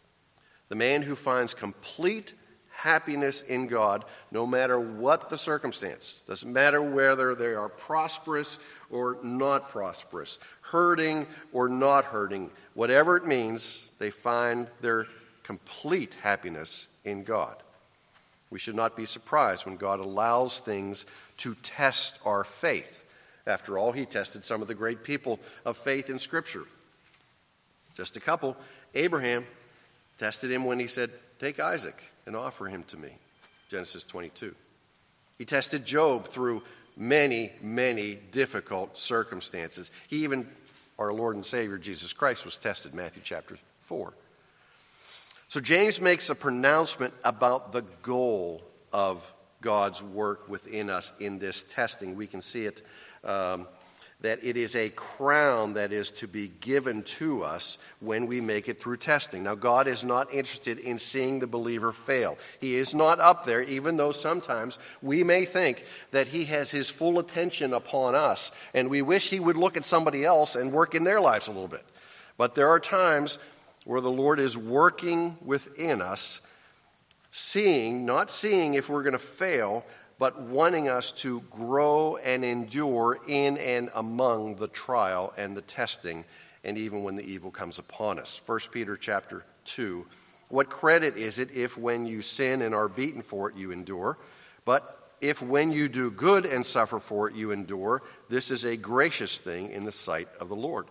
The 0.67 0.75
man 0.75 1.01
who 1.01 1.15
finds 1.15 1.53
complete 1.53 2.33
happiness 2.77 3.41
in 3.41 3.65
God 3.65 4.05
no 4.29 4.46
matter 4.46 4.79
what 4.79 5.29
the 5.29 5.38
circumstance. 5.38 6.22
Doesn't 6.27 6.53
matter 6.53 6.79
whether 6.79 7.34
they 7.34 7.55
are 7.55 7.69
prosperous 7.69 8.60
or 8.91 9.17
not 9.24 9.69
prosperous, 9.69 10.38
hurting 10.62 11.25
or 11.51 11.67
not 11.67 12.05
hurting, 12.05 12.51
whatever 12.75 13.17
it 13.17 13.25
means, 13.25 13.89
they 13.98 14.12
find 14.12 14.67
their 14.79 15.07
complete 15.41 16.13
happiness 16.22 16.88
in 17.03 17.24
God. 17.24 17.55
We 18.51 18.60
should 18.60 18.75
not 18.75 18.96
be 18.96 19.05
surprised 19.05 19.65
when 19.65 19.77
God 19.77 20.00
allows 20.00 20.60
things 20.60 21.07
to 21.38 21.55
test 21.55 22.19
our 22.25 22.43
faith. 22.43 23.03
After 23.48 23.79
all, 23.79 23.91
He 23.91 24.05
tested 24.05 24.46
some 24.46 24.62
of 24.62 24.67
the 24.67 24.75
great 24.75 25.03
people 25.03 25.39
of 25.65 25.77
faith 25.77 26.12
in 26.12 26.19
Scripture. 26.19 26.65
Just 27.96 28.17
a 28.17 28.19
couple. 28.19 28.55
Abraham 28.93 29.48
tested 30.19 30.51
him 30.51 30.63
when 30.63 30.79
he 30.79 30.86
said, 30.86 31.10
Take 31.39 31.60
Isaac 31.60 32.00
and 32.27 32.36
offer 32.36 32.67
him 32.67 32.84
to 32.84 32.98
me. 32.98 33.10
Genesis 33.69 34.03
22. 34.03 34.53
He 35.39 35.46
tested 35.46 35.86
Job 35.86 36.27
through 36.27 36.62
many, 36.96 37.51
many 37.62 38.15
difficult 38.31 38.98
circumstances. 38.98 39.89
He 40.07 40.17
even, 40.17 40.48
our 41.00 41.12
Lord 41.12 41.36
and 41.36 41.46
Savior 41.46 41.77
Jesus 41.77 42.13
Christ, 42.13 42.46
was 42.46 42.57
tested, 42.57 42.93
Matthew 42.93 43.22
chapter 43.24 43.57
4. 43.81 44.13
So 45.48 45.60
James 45.60 46.01
makes 46.01 46.29
a 46.29 46.36
pronouncement 46.36 47.13
about 47.24 47.72
the 47.72 47.84
goal 48.01 48.62
of 48.91 49.34
God's 49.62 50.03
work 50.03 50.50
within 50.50 50.89
us 50.89 51.13
in 51.19 51.39
this 51.39 51.63
testing. 51.63 52.15
We 52.15 52.27
can 52.27 52.41
see 52.41 52.65
it 52.65 52.81
um, 53.24 53.67
that 54.21 54.43
it 54.43 54.57
is 54.57 54.75
a 54.75 54.89
crown 54.89 55.74
that 55.74 55.91
is 55.91 56.09
to 56.09 56.27
be 56.27 56.47
given 56.59 57.03
to 57.03 57.43
us 57.43 57.77
when 58.00 58.25
we 58.25 58.41
make 58.41 58.67
it 58.67 58.81
through 58.81 58.97
testing. 58.97 59.43
Now, 59.43 59.53
God 59.53 59.88
is 59.88 60.03
not 60.03 60.33
interested 60.33 60.79
in 60.79 60.97
seeing 60.97 61.39
the 61.39 61.45
believer 61.45 61.91
fail. 61.91 62.36
He 62.59 62.75
is 62.75 62.95
not 62.95 63.19
up 63.19 63.45
there, 63.45 63.62
even 63.62 63.95
though 63.95 64.12
sometimes 64.12 64.79
we 65.03 65.24
may 65.24 65.45
think 65.45 65.86
that 66.12 66.27
He 66.27 66.45
has 66.45 66.71
His 66.71 66.89
full 66.89 67.19
attention 67.19 67.74
upon 67.74 68.15
us, 68.15 68.51
and 68.74 68.89
we 68.89 69.03
wish 69.03 69.29
He 69.29 69.39
would 69.39 69.57
look 69.57 69.77
at 69.77 69.86
somebody 69.86 70.25
else 70.25 70.55
and 70.55 70.71
work 70.71 70.95
in 70.95 71.03
their 71.03 71.21
lives 71.21 71.47
a 71.47 71.51
little 71.51 71.67
bit. 71.67 71.86
But 72.38 72.55
there 72.55 72.69
are 72.69 72.79
times 72.79 73.38
where 73.86 74.01
the 74.01 74.12
Lord 74.12 74.39
is 74.39 74.57
working 74.57 75.38
within 75.45 76.01
us, 76.01 76.41
seeing, 77.31 78.03
not 78.03 78.31
seeing 78.31 78.74
if 78.74 78.89
we're 78.89 79.03
going 79.03 79.13
to 79.13 79.19
fail, 79.19 79.86
but 80.19 80.41
wanting 80.41 80.89
us 80.89 81.12
to 81.12 81.41
grow 81.51 82.17
and 82.17 82.43
endure 82.43 83.19
in 83.27 83.57
and 83.57 83.89
among 83.95 84.55
the 84.55 84.67
trial 84.67 85.33
and 85.38 85.55
the 85.55 85.62
testing, 85.62 86.25
and 86.63 86.77
even 86.77 87.03
when 87.03 87.15
the 87.15 87.24
evil 87.24 87.51
comes 87.51 87.79
upon 87.79 88.19
us. 88.19 88.41
1 88.45 88.59
Peter 88.71 88.97
chapter 88.97 89.45
2. 89.65 90.05
What 90.50 90.69
credit 90.69 91.17
is 91.17 91.39
it 91.39 91.51
if 91.51 91.77
when 91.77 92.05
you 92.05 92.21
sin 92.21 92.62
and 92.62 92.74
are 92.74 92.88
beaten 92.88 93.21
for 93.21 93.50
it 93.50 93.57
you 93.57 93.71
endure? 93.71 94.17
But 94.65 95.12
if 95.21 95.41
when 95.41 95.71
you 95.71 95.89
do 95.89 96.12
good 96.12 96.45
and 96.45 96.65
suffer 96.65 97.00
for 97.00 97.27
it 97.29 97.36
you 97.36 97.51
endure, 97.51 98.01
this 98.29 98.51
is 98.51 98.65
a 98.65 98.77
gracious 98.77 99.39
thing 99.39 99.71
in 99.71 99.83
the 99.83 99.91
sight 99.91 100.29
of 100.39 100.50
the 100.50 100.55
Lord. 100.55 100.88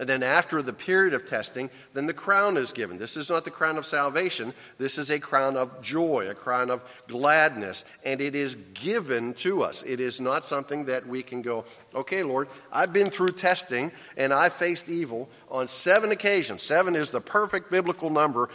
And 0.00 0.08
then 0.08 0.22
after 0.22 0.62
the 0.62 0.72
period 0.72 1.12
of 1.12 1.26
testing, 1.26 1.68
then 1.92 2.06
the 2.06 2.14
crown 2.14 2.56
is 2.56 2.72
given. 2.72 2.96
This 2.96 3.18
is 3.18 3.28
not 3.28 3.44
the 3.44 3.50
crown 3.50 3.76
of 3.76 3.84
salvation. 3.84 4.54
This 4.78 4.96
is 4.96 5.10
a 5.10 5.20
crown 5.20 5.58
of 5.58 5.82
joy, 5.82 6.26
a 6.30 6.34
crown 6.34 6.70
of 6.70 6.82
gladness, 7.06 7.84
and 8.02 8.18
it 8.22 8.34
is 8.34 8.54
given 8.72 9.34
to 9.34 9.62
us. 9.62 9.82
It 9.82 10.00
is 10.00 10.18
not 10.18 10.46
something 10.46 10.86
that 10.86 11.06
we 11.06 11.22
can 11.22 11.42
go, 11.42 11.66
okay, 11.94 12.22
Lord, 12.22 12.48
I've 12.72 12.94
been 12.94 13.10
through 13.10 13.32
testing 13.32 13.92
and 14.16 14.32
I 14.32 14.48
faced 14.48 14.88
evil 14.88 15.28
on 15.50 15.68
seven 15.68 16.12
occasions. 16.12 16.62
Seven 16.62 16.96
is 16.96 17.10
the 17.10 17.20
perfect 17.20 17.70
biblical 17.70 18.08
number. 18.08 18.48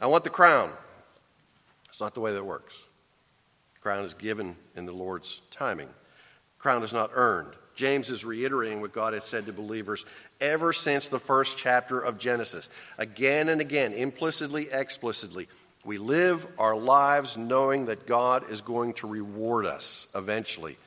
I 0.00 0.06
want 0.06 0.24
the 0.24 0.30
crown. 0.30 0.70
It's 1.90 2.00
not 2.00 2.14
the 2.14 2.20
way 2.20 2.32
that 2.32 2.42
works. 2.42 2.74
The 3.74 3.80
crown 3.80 4.02
is 4.02 4.14
given 4.14 4.56
in 4.74 4.86
the 4.86 4.92
Lord's 4.92 5.42
timing. 5.50 5.88
The 5.88 6.58
crown 6.58 6.82
is 6.82 6.94
not 6.94 7.10
earned. 7.12 7.52
James 7.74 8.10
is 8.10 8.24
reiterating 8.24 8.80
what 8.80 8.92
God 8.92 9.14
has 9.14 9.24
said 9.24 9.46
to 9.46 9.52
believers 9.52 10.04
ever 10.40 10.72
since 10.72 11.08
the 11.08 11.18
first 11.18 11.56
chapter 11.56 12.00
of 12.00 12.18
Genesis. 12.18 12.68
Again 12.98 13.48
and 13.48 13.60
again, 13.60 13.92
implicitly, 13.92 14.68
explicitly, 14.70 15.48
we 15.84 15.98
live 15.98 16.46
our 16.58 16.76
lives 16.76 17.36
knowing 17.36 17.86
that 17.86 18.06
God 18.06 18.50
is 18.50 18.60
going 18.60 18.94
to 18.94 19.06
reward 19.06 19.66
us 19.66 20.06
eventually 20.14 20.78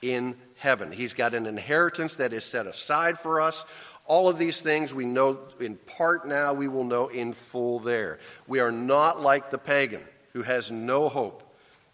in 0.00 0.36
heaven. 0.56 0.90
He's 0.90 1.14
got 1.14 1.34
an 1.34 1.46
inheritance 1.46 2.16
that 2.16 2.32
is 2.32 2.44
set 2.44 2.66
aside 2.66 3.18
for 3.18 3.40
us. 3.40 3.66
All 4.06 4.28
of 4.28 4.38
these 4.38 4.62
things 4.62 4.94
we 4.94 5.04
know 5.04 5.38
in 5.60 5.76
part 5.76 6.26
now, 6.26 6.54
we 6.54 6.66
will 6.66 6.84
know 6.84 7.08
in 7.08 7.34
full 7.34 7.78
there. 7.78 8.18
We 8.46 8.60
are 8.60 8.72
not 8.72 9.20
like 9.20 9.50
the 9.50 9.58
pagan 9.58 10.02
who 10.32 10.42
has 10.42 10.70
no 10.70 11.10
hope, 11.10 11.42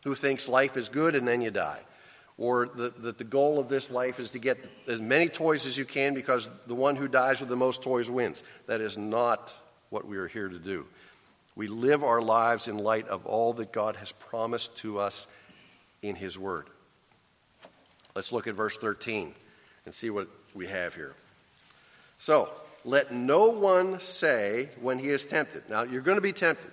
who 0.04 0.14
thinks 0.14 0.48
life 0.48 0.76
is 0.76 0.88
good 0.88 1.16
and 1.16 1.26
then 1.26 1.42
you 1.42 1.50
die 1.50 1.80
or 2.36 2.66
that 2.66 3.00
the, 3.00 3.12
the 3.12 3.24
goal 3.24 3.58
of 3.58 3.68
this 3.68 3.90
life 3.90 4.18
is 4.18 4.30
to 4.32 4.38
get 4.38 4.58
as 4.88 5.00
many 5.00 5.28
toys 5.28 5.66
as 5.66 5.78
you 5.78 5.84
can 5.84 6.14
because 6.14 6.48
the 6.66 6.74
one 6.74 6.96
who 6.96 7.06
dies 7.06 7.40
with 7.40 7.48
the 7.48 7.56
most 7.56 7.82
toys 7.82 8.10
wins. 8.10 8.42
That 8.66 8.80
is 8.80 8.98
not 8.98 9.52
what 9.90 10.06
we 10.06 10.16
are 10.16 10.26
here 10.26 10.48
to 10.48 10.58
do. 10.58 10.86
We 11.56 11.68
live 11.68 12.02
our 12.02 12.20
lives 12.20 12.66
in 12.66 12.78
light 12.78 13.06
of 13.06 13.26
all 13.26 13.52
that 13.54 13.72
God 13.72 13.96
has 13.96 14.10
promised 14.10 14.76
to 14.78 14.98
us 14.98 15.28
in 16.02 16.16
His 16.16 16.36
Word. 16.36 16.66
Let's 18.16 18.32
look 18.32 18.48
at 18.48 18.54
verse 18.54 18.78
13 18.78 19.32
and 19.86 19.94
see 19.94 20.10
what 20.10 20.28
we 20.54 20.66
have 20.66 20.94
here. 20.94 21.14
So, 22.18 22.48
let 22.84 23.12
no 23.12 23.48
one 23.48 24.00
say 24.00 24.68
when 24.80 24.98
he 24.98 25.08
is 25.08 25.26
tempted. 25.26 25.62
Now, 25.70 25.84
you're 25.84 26.02
going 26.02 26.16
to 26.16 26.22
be 26.22 26.32
tempted. 26.32 26.70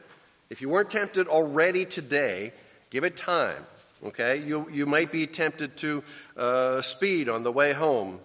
If 0.50 0.62
you 0.62 0.70
weren't 0.70 0.90
tempted 0.90 1.28
already 1.28 1.86
today, 1.86 2.52
give 2.90 3.06
it 3.06 3.16
time. 3.16 3.66
Okay? 4.04 4.38
You, 4.38 4.68
you 4.72 4.86
might 4.86 5.12
be 5.12 5.28
tempted 5.28 5.78
to 5.78 6.04
uh, 6.36 6.82
speed 6.82 7.30
on 7.30 7.44
the 7.44 7.52
way 7.52 7.74
home. 7.74 8.20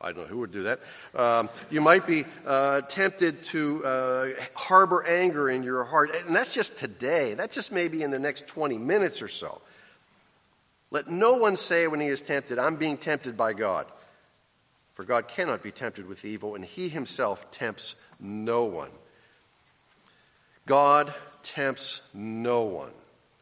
I 0.00 0.12
don't 0.12 0.22
know 0.22 0.28
who 0.28 0.38
would 0.38 0.52
do 0.52 0.64
that. 0.64 0.80
Um, 1.14 1.48
you 1.70 1.80
might 1.80 2.06
be 2.06 2.24
uh, 2.44 2.80
tempted 2.82 3.44
to 3.46 3.84
uh, 3.84 4.26
harbor 4.54 5.04
anger 5.06 5.48
in 5.48 5.62
your 5.62 5.84
heart. 5.84 6.10
And 6.26 6.34
that's 6.34 6.52
just 6.52 6.76
today. 6.76 7.34
That's 7.34 7.54
just 7.54 7.70
maybe 7.70 8.02
in 8.02 8.10
the 8.10 8.18
next 8.18 8.48
20 8.48 8.78
minutes 8.78 9.22
or 9.22 9.28
so. 9.28 9.60
Let 10.90 11.08
no 11.08 11.34
one 11.34 11.56
say 11.56 11.86
when 11.86 12.00
he 12.00 12.08
is 12.08 12.20
tempted, 12.20 12.58
I'm 12.58 12.76
being 12.76 12.98
tempted 12.98 13.36
by 13.36 13.52
God. 13.52 13.86
For 14.94 15.04
God 15.04 15.26
cannot 15.26 15.62
be 15.62 15.70
tempted 15.70 16.06
with 16.06 16.24
evil, 16.24 16.54
and 16.54 16.64
he 16.64 16.88
himself 16.88 17.50
tempts 17.50 17.94
no 18.20 18.64
one. 18.64 18.90
God 20.66 21.14
tempts 21.42 22.02
no 22.12 22.64
one 22.64 22.92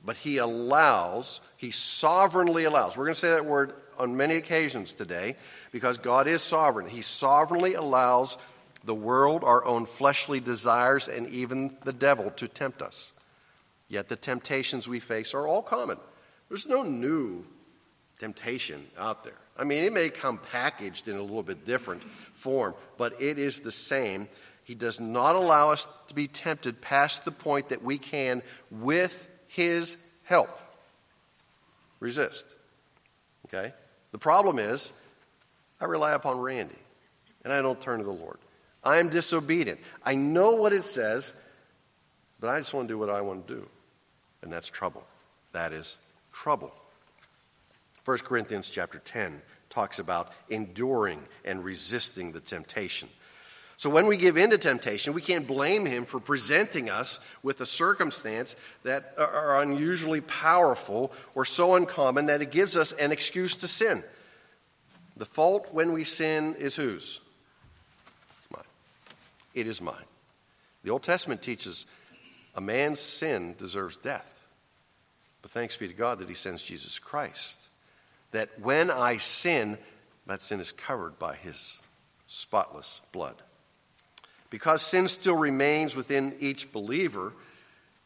but 0.05 0.17
he 0.17 0.39
allows, 0.39 1.41
he 1.57 1.71
sovereignly 1.71 2.65
allows. 2.65 2.97
We're 2.97 3.05
going 3.05 3.15
to 3.15 3.21
say 3.21 3.31
that 3.31 3.45
word 3.45 3.75
on 3.99 4.17
many 4.17 4.37
occasions 4.37 4.93
today 4.93 5.37
because 5.73 5.99
God 5.99 6.27
is 6.27 6.43
sovereign. 6.43 6.89
He 6.89 7.03
sovereignly 7.03 7.75
allows 7.75 8.39
the 8.85 8.95
world, 8.95 9.45
our 9.45 9.65
own 9.65 9.85
fleshly 9.85 10.41
desires, 10.41 11.09
and 11.09 11.29
even 11.29 11.77
the 11.85 11.93
devil 11.93 12.31
to 12.33 12.49
tempt 12.49 12.81
us. 12.81 13.13
Yet 13.89 14.09
the 14.09 14.17
temptations 14.17 14.89
we 14.89 15.01
face 15.01 15.35
are 15.35 15.47
all 15.47 15.63
common. 15.63 15.99
There's 16.49 16.67
no 16.67 16.83
new 16.83 17.45
temptation 18.19 18.87
out 18.97 19.25
there. 19.25 19.35
I 19.59 19.65
mean, 19.65 19.85
it 19.85 19.93
may 19.93 20.09
come 20.09 20.39
packaged 20.39 21.09
in 21.09 21.17
a 21.17 21.23
little 21.23 21.43
bit 21.43 21.67
different 21.67 22.03
form, 22.33 22.75
but 22.97 23.21
it 23.21 23.39
is 23.39 23.61
the 23.61 23.73
same. 23.73 24.29
He 24.65 24.75
does 24.75 25.01
not 25.01 25.37
allow 25.37 25.71
us 25.73 25.87
to 26.09 26.15
be 26.15 26.29
tempted 26.29 26.81
past 26.81 27.25
the 27.25 27.31
point 27.33 27.69
that 27.69 27.83
we 27.83 27.99
can, 27.99 28.43
with 28.71 29.29
his 29.51 29.99
help. 30.23 30.49
Resist. 31.99 32.55
Okay? 33.47 33.73
The 34.13 34.19
problem 34.19 34.59
is, 34.59 34.93
I 35.81 35.87
rely 35.87 36.13
upon 36.13 36.41
Randy, 36.41 36.79
and 37.45 37.53
I 37.53 37.61
don't 37.61 37.81
turn 37.81 37.99
to 37.99 38.05
the 38.05 38.13
Lord. 38.13 38.39
I 38.85 38.99
am 38.99 39.11
disobedient. 39.11 39.81
I 40.05 40.15
know 40.15 40.53
what 40.53 40.73
it 40.73 40.85
says, 40.85 41.33
but 42.39 42.49
I 42.49 42.59
just 42.61 42.73
want 42.73 42.89
to 42.89 42.95
do 42.95 42.99
what 42.99 43.11
I 43.11 43.21
want 43.21 43.47
to 43.49 43.55
do. 43.55 43.69
And 44.43 44.53
that's 44.53 44.69
trouble. 44.69 45.05
That 45.53 45.73
is 45.73 45.99
trouble. 46.33 46.73
1 48.05 48.19
Corinthians 48.19 48.71
chapter 48.71 48.99
10 48.99 49.43
talks 49.69 49.99
about 49.99 50.33
enduring 50.49 51.23
and 51.45 51.65
resisting 51.65 52.33
the 52.33 52.41
temptation. 52.41 53.09
So 53.81 53.89
when 53.89 54.07
we 54.07 54.19
give 54.19 54.37
in 54.37 54.51
to 54.51 54.59
temptation, 54.59 55.15
we 55.15 55.23
can't 55.23 55.47
blame 55.47 55.87
him 55.87 56.05
for 56.05 56.21
presenting 56.21 56.91
us 56.91 57.19
with 57.43 57.63
a 57.63 57.65
circumstance 57.65 58.55
that 58.83 59.15
are 59.17 59.63
unusually 59.63 60.21
powerful 60.21 61.11
or 61.35 61.47
so 61.47 61.77
uncommon 61.77 62.27
that 62.27 62.43
it 62.43 62.51
gives 62.51 62.77
us 62.77 62.93
an 62.93 63.11
excuse 63.11 63.57
to 63.57 63.67
sin. 63.67 64.05
The 65.17 65.25
fault 65.25 65.73
when 65.73 65.95
we 65.95 66.05
sin 66.05 66.57
is 66.57 66.77
whose? 66.77 67.23
It's 68.43 68.51
mine. 68.51 68.65
It 69.55 69.67
is 69.67 69.81
mine. 69.81 69.95
The 70.85 70.91
Old 70.91 71.03
Testament 71.03 71.41
teaches 71.41 71.87
a 72.55 72.61
man's 72.61 73.01
sin 73.01 73.55
deserves 73.57 73.97
death. 73.97 74.45
But 75.41 75.53
thanks 75.53 75.79
be 75.79 75.89
to 75.89 75.95
God 75.95 76.19
that 76.19 76.29
he 76.29 76.35
sends 76.35 76.63
Jesus 76.63 76.99
Christ. 76.99 77.59
That 78.33 78.51
when 78.61 78.91
I 78.91 79.17
sin, 79.17 79.79
that 80.27 80.43
sin 80.43 80.61
is 80.61 80.71
covered 80.71 81.19
by 81.19 81.37
his 81.37 81.79
spotless 82.27 83.01
blood. 83.11 83.37
Because 84.51 84.83
sin 84.83 85.09
still 85.09 85.37
remains 85.37 85.95
within 85.95 86.37
each 86.41 86.73
believer, 86.73 87.33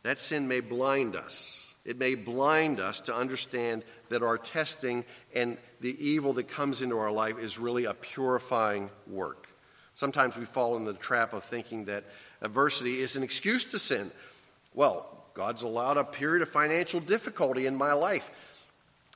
that 0.03 0.19
sin 0.19 0.47
may 0.47 0.61
blind 0.61 1.17
us. 1.17 1.61
It 1.85 1.99
may 1.99 2.15
blind 2.15 2.81
us 2.81 3.01
to 3.03 3.15
understand 3.15 3.83
that 4.11 4.23
our 4.23 4.39
testing 4.39 5.05
and 5.35 5.59
the 5.81 5.97
evil 6.07 6.35
that 6.35 6.49
comes 6.49 6.83
into 6.83 6.99
our 6.99 7.11
life 7.11 7.39
is 7.39 7.59
really 7.59 7.87
a 7.87 7.95
purifying 7.95 8.91
work. 9.07 9.49
Sometimes 9.95 10.37
we 10.37 10.45
fall 10.45 10.77
in 10.77 10.85
the 10.85 10.95
trap 10.95 11.33
of 11.33 11.45
thinking 11.45 11.87
that 11.87 12.05
adversity 12.43 13.01
is 13.01 13.17
an 13.17 13.23
excuse 13.23 13.65
to 13.67 13.79
sin. 13.79 14.11
Well, 14.75 15.25
God's 15.35 15.63
allowed 15.63 15.97
a 15.97 16.05
period 16.05 16.43
of 16.43 16.49
financial 16.49 17.01
difficulty 17.01 17.67
in 17.67 17.77
my 17.77 17.93
life. 17.93 18.31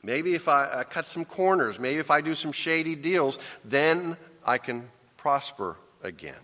Maybe 0.02 0.34
if 0.34 0.46
I, 0.46 0.80
I 0.80 0.84
cut 0.84 1.06
some 1.06 1.24
corners, 1.24 1.80
maybe 1.80 1.98
if 1.98 2.10
I 2.10 2.20
do 2.20 2.34
some 2.34 2.52
shady 2.52 2.94
deals, 2.94 3.38
then 3.64 4.16
I 4.44 4.58
can 4.58 4.88
prosper 5.16 5.76
again. 6.02 6.34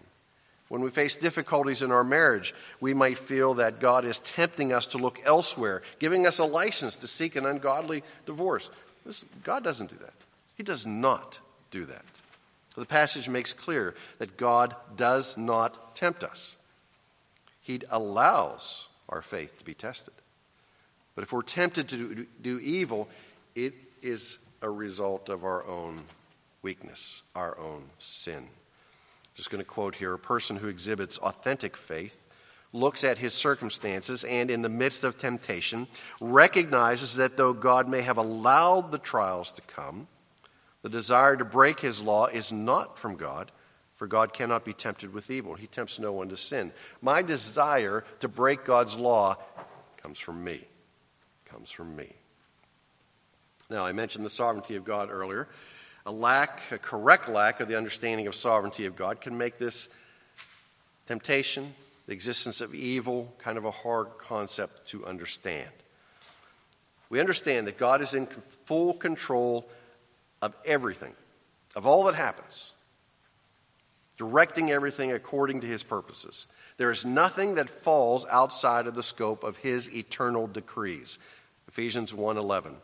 When 0.74 0.82
we 0.82 0.90
face 0.90 1.14
difficulties 1.14 1.82
in 1.82 1.92
our 1.92 2.02
marriage, 2.02 2.52
we 2.80 2.94
might 2.94 3.16
feel 3.16 3.54
that 3.54 3.78
God 3.78 4.04
is 4.04 4.18
tempting 4.18 4.72
us 4.72 4.86
to 4.86 4.98
look 4.98 5.20
elsewhere, 5.24 5.82
giving 6.00 6.26
us 6.26 6.40
a 6.40 6.44
license 6.44 6.96
to 6.96 7.06
seek 7.06 7.36
an 7.36 7.46
ungodly 7.46 8.02
divorce. 8.26 8.70
This, 9.06 9.24
God 9.44 9.62
doesn't 9.62 9.90
do 9.90 9.96
that. 9.98 10.14
He 10.56 10.64
does 10.64 10.84
not 10.84 11.38
do 11.70 11.84
that. 11.84 12.04
The 12.74 12.86
passage 12.86 13.28
makes 13.28 13.52
clear 13.52 13.94
that 14.18 14.36
God 14.36 14.74
does 14.96 15.38
not 15.38 15.94
tempt 15.94 16.24
us, 16.24 16.56
He 17.62 17.80
allows 17.88 18.88
our 19.08 19.22
faith 19.22 19.56
to 19.58 19.64
be 19.64 19.74
tested. 19.74 20.14
But 21.14 21.22
if 21.22 21.32
we're 21.32 21.42
tempted 21.42 21.88
to 21.90 21.96
do, 21.96 22.26
do 22.42 22.58
evil, 22.58 23.08
it 23.54 23.74
is 24.02 24.38
a 24.60 24.70
result 24.70 25.28
of 25.28 25.44
our 25.44 25.64
own 25.68 26.02
weakness, 26.62 27.22
our 27.36 27.56
own 27.60 27.84
sin 28.00 28.48
just 29.34 29.50
going 29.50 29.62
to 29.62 29.68
quote 29.68 29.96
here 29.96 30.14
a 30.14 30.18
person 30.18 30.56
who 30.56 30.68
exhibits 30.68 31.18
authentic 31.18 31.76
faith 31.76 32.20
looks 32.72 33.04
at 33.04 33.18
his 33.18 33.32
circumstances 33.32 34.24
and, 34.24 34.50
in 34.50 34.62
the 34.62 34.68
midst 34.68 35.04
of 35.04 35.16
temptation, 35.16 35.86
recognizes 36.20 37.16
that 37.16 37.36
though 37.36 37.52
God 37.52 37.88
may 37.88 38.02
have 38.02 38.18
allowed 38.18 38.90
the 38.90 38.98
trials 38.98 39.52
to 39.52 39.62
come, 39.62 40.08
the 40.82 40.88
desire 40.88 41.36
to 41.36 41.44
break 41.44 41.80
his 41.80 42.02
law 42.02 42.26
is 42.26 42.52
not 42.52 42.98
from 42.98 43.16
God, 43.16 43.52
for 43.94 44.06
God 44.08 44.32
cannot 44.32 44.64
be 44.64 44.72
tempted 44.72 45.14
with 45.14 45.30
evil. 45.30 45.54
He 45.54 45.68
tempts 45.68 45.98
no 45.98 46.12
one 46.12 46.28
to 46.28 46.36
sin. 46.36 46.72
My 47.00 47.22
desire 47.22 48.04
to 48.20 48.28
break 48.28 48.64
God's 48.64 48.96
law 48.96 49.36
comes 49.96 50.18
from 50.18 50.42
me. 50.42 50.64
Comes 51.44 51.70
from 51.70 51.94
me. 51.94 52.12
Now, 53.70 53.86
I 53.86 53.92
mentioned 53.92 54.24
the 54.24 54.30
sovereignty 54.30 54.76
of 54.76 54.84
God 54.84 55.10
earlier. 55.10 55.48
A 56.06 56.12
lack, 56.12 56.60
a 56.70 56.78
correct 56.78 57.28
lack 57.28 57.60
of 57.60 57.68
the 57.68 57.76
understanding 57.76 58.26
of 58.26 58.34
sovereignty 58.34 58.86
of 58.86 58.94
God 58.94 59.20
can 59.20 59.38
make 59.38 59.58
this 59.58 59.88
temptation, 61.06 61.74
the 62.06 62.12
existence 62.12 62.60
of 62.60 62.74
evil, 62.74 63.34
kind 63.38 63.56
of 63.56 63.64
a 63.64 63.70
hard 63.70 64.18
concept 64.18 64.88
to 64.88 65.06
understand. 65.06 65.70
We 67.08 67.20
understand 67.20 67.66
that 67.66 67.78
God 67.78 68.02
is 68.02 68.14
in 68.14 68.26
full 68.26 68.94
control 68.94 69.66
of 70.42 70.54
everything, 70.66 71.14
of 71.74 71.86
all 71.86 72.04
that 72.04 72.14
happens, 72.14 72.72
directing 74.18 74.70
everything 74.70 75.12
according 75.12 75.60
to 75.62 75.66
his 75.66 75.82
purposes. 75.82 76.46
There 76.76 76.90
is 76.90 77.04
nothing 77.04 77.54
that 77.54 77.70
falls 77.70 78.26
outside 78.30 78.86
of 78.86 78.94
the 78.94 79.02
scope 79.02 79.42
of 79.44 79.58
his 79.58 79.94
eternal 79.94 80.46
decrees. 80.46 81.18
Ephesians 81.68 82.12
1:11. 82.12 82.76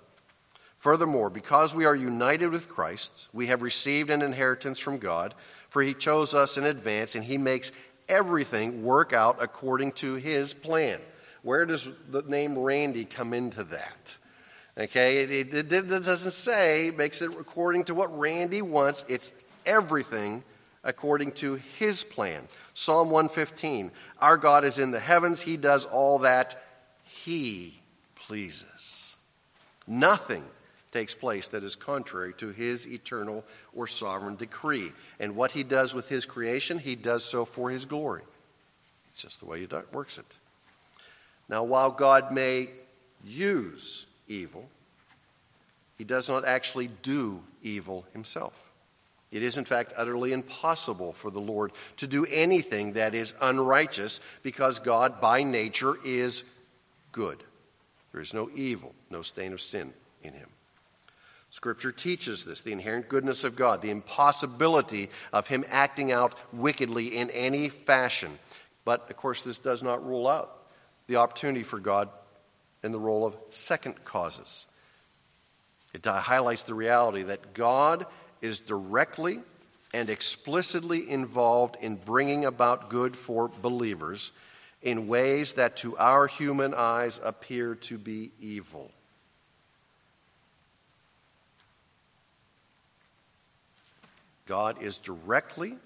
Furthermore, 0.81 1.29
because 1.29 1.75
we 1.75 1.85
are 1.85 1.95
united 1.95 2.49
with 2.49 2.71
Christ, 2.71 3.29
we 3.35 3.49
have 3.49 3.61
received 3.61 4.09
an 4.09 4.23
inheritance 4.23 4.79
from 4.79 4.97
God, 4.97 5.35
for 5.69 5.83
he 5.83 5.93
chose 5.93 6.35
us 6.35 6.57
in 6.57 6.65
advance 6.65 7.15
and 7.15 7.23
he 7.23 7.37
makes 7.37 7.71
everything 8.09 8.83
work 8.83 9.13
out 9.13 9.37
according 9.43 9.93
to 9.93 10.15
his 10.15 10.55
plan. 10.55 10.99
Where 11.43 11.67
does 11.67 11.87
the 12.09 12.23
name 12.23 12.59
Randy 12.59 13.05
come 13.05 13.35
into 13.35 13.63
that? 13.65 14.19
Okay, 14.79 15.19
it, 15.19 15.55
it, 15.55 15.71
it 15.71 15.89
doesn't 15.89 16.31
say, 16.31 16.91
makes 16.97 17.21
it 17.21 17.31
according 17.39 17.85
to 17.85 17.95
what 17.95 18.19
Randy 18.19 18.63
wants. 18.63 19.05
It's 19.07 19.33
everything 19.67 20.43
according 20.83 21.33
to 21.33 21.57
his 21.79 22.03
plan. 22.03 22.49
Psalm 22.73 23.11
115 23.11 23.91
Our 24.19 24.39
God 24.39 24.65
is 24.65 24.79
in 24.79 24.93
the 24.93 25.01
heavens, 25.01 25.43
he 25.43 25.59
does 25.59 25.85
all 25.85 26.21
that 26.21 26.63
he 27.05 27.83
pleases. 28.15 29.15
Nothing 29.87 30.45
takes 30.93 31.15
place 31.15 31.49
that 31.49 31.63
is 31.63 31.77
contrary 31.77 32.35
to 32.35 32.49
his 32.49 32.87
eternal 32.87 33.45
or 33.75 33.87
sovereign 33.87 34.37
decree. 34.37 34.93
And 35.19 35.37
what 35.37 35.53
he 35.53 35.63
does 35.63 35.95
with 35.95 36.09
his 36.09 36.27
creation, 36.27 36.79
he 36.79 36.97
does 36.97 37.25
so 37.25 37.45
for 37.45 37.71
his 37.71 37.85
glory. 37.85 38.23
It's 39.11 39.23
just 39.23 39.41
the 39.41 39.47
way 39.47 39.61
he 39.61 39.69
works 39.93 40.19
it. 40.19 40.37
Now, 41.49 41.65
while 41.65 41.91
God 41.91 42.33
may 42.33 42.71
use 43.25 44.07
evil, 44.29 44.69
he 45.99 46.05
does 46.05 46.29
not 46.29 46.45
actually 46.45 46.89
do 47.03 47.43
evil 47.63 48.07
himself. 48.13 48.71
It 49.31 49.43
is, 49.43 49.57
in 49.57 49.65
fact, 49.65 49.93
utterly 49.97 50.33
impossible 50.33 51.13
for 51.13 51.31
the 51.31 51.41
Lord 51.41 51.73
to 51.99 52.07
do 52.07 52.27
anything 52.27 52.95
that 52.95 53.15
is 53.15 53.35
unrighteous 53.41 54.21
because 54.43 54.81
God, 54.81 55.21
by 55.21 55.45
nature, 55.45 55.97
is 56.05 56.43
good. 57.13 57.43
There 58.13 58.21
is 58.21 58.35
no 58.35 58.51
evil, 58.55 58.93
no 59.09 59.23
stain 59.23 59.53
of 59.53 59.61
sin 59.61 59.93
in 60.23 60.33
him. 60.33 60.49
Scripture 61.51 61.93
teaches 61.93 62.45
this 62.45 62.63
the 62.63 62.73
inherent 62.73 63.09
goodness 63.09 63.45
of 63.45 63.57
God, 63.57 63.83
the 63.83 63.91
impossibility 63.91 65.11
of 65.33 65.49
Him 65.49 65.65
acting 65.69 66.13
out 66.13 66.35
wickedly 66.53 67.17
in 67.17 67.29
any 67.31 67.69
fashion. 67.69 68.39
But, 68.85 69.11
of 69.11 69.17
course, 69.17 69.43
this 69.43 69.59
does 69.59 69.83
not 69.83 70.07
rule 70.07 70.29
out 70.29 70.57
the 71.07 71.17
opportunity 71.17 71.65
for 71.65 71.81
God 71.81 72.09
in 72.83 72.93
the 72.93 72.99
role 72.99 73.27
of 73.27 73.37
second 73.51 74.05
causes. 74.05 74.67
It 75.93 76.07
highlights 76.07 76.63
the 76.63 76.75
reality 76.75 77.25
that 77.25 77.53
God 77.53 78.07
is 78.41 78.61
directly 78.61 79.41
and 79.93 80.09
explicitly 80.09 81.11
involved 81.11 81.77
in 81.81 81.97
bringing 81.97 82.45
about 82.45 82.91
good 82.91 83.17
for 83.17 83.49
believers 83.61 84.31
in 84.83 85.09
ways 85.09 85.55
that 85.55 85.77
to 85.79 85.97
our 85.99 86.29
human 86.29 86.75
eyes 86.75 87.21
appear 87.23 87.75
to 87.75 87.99
be 87.99 88.31
evil. 88.41 88.93
God 94.51 94.83
is 94.83 94.99
directly 94.99 95.77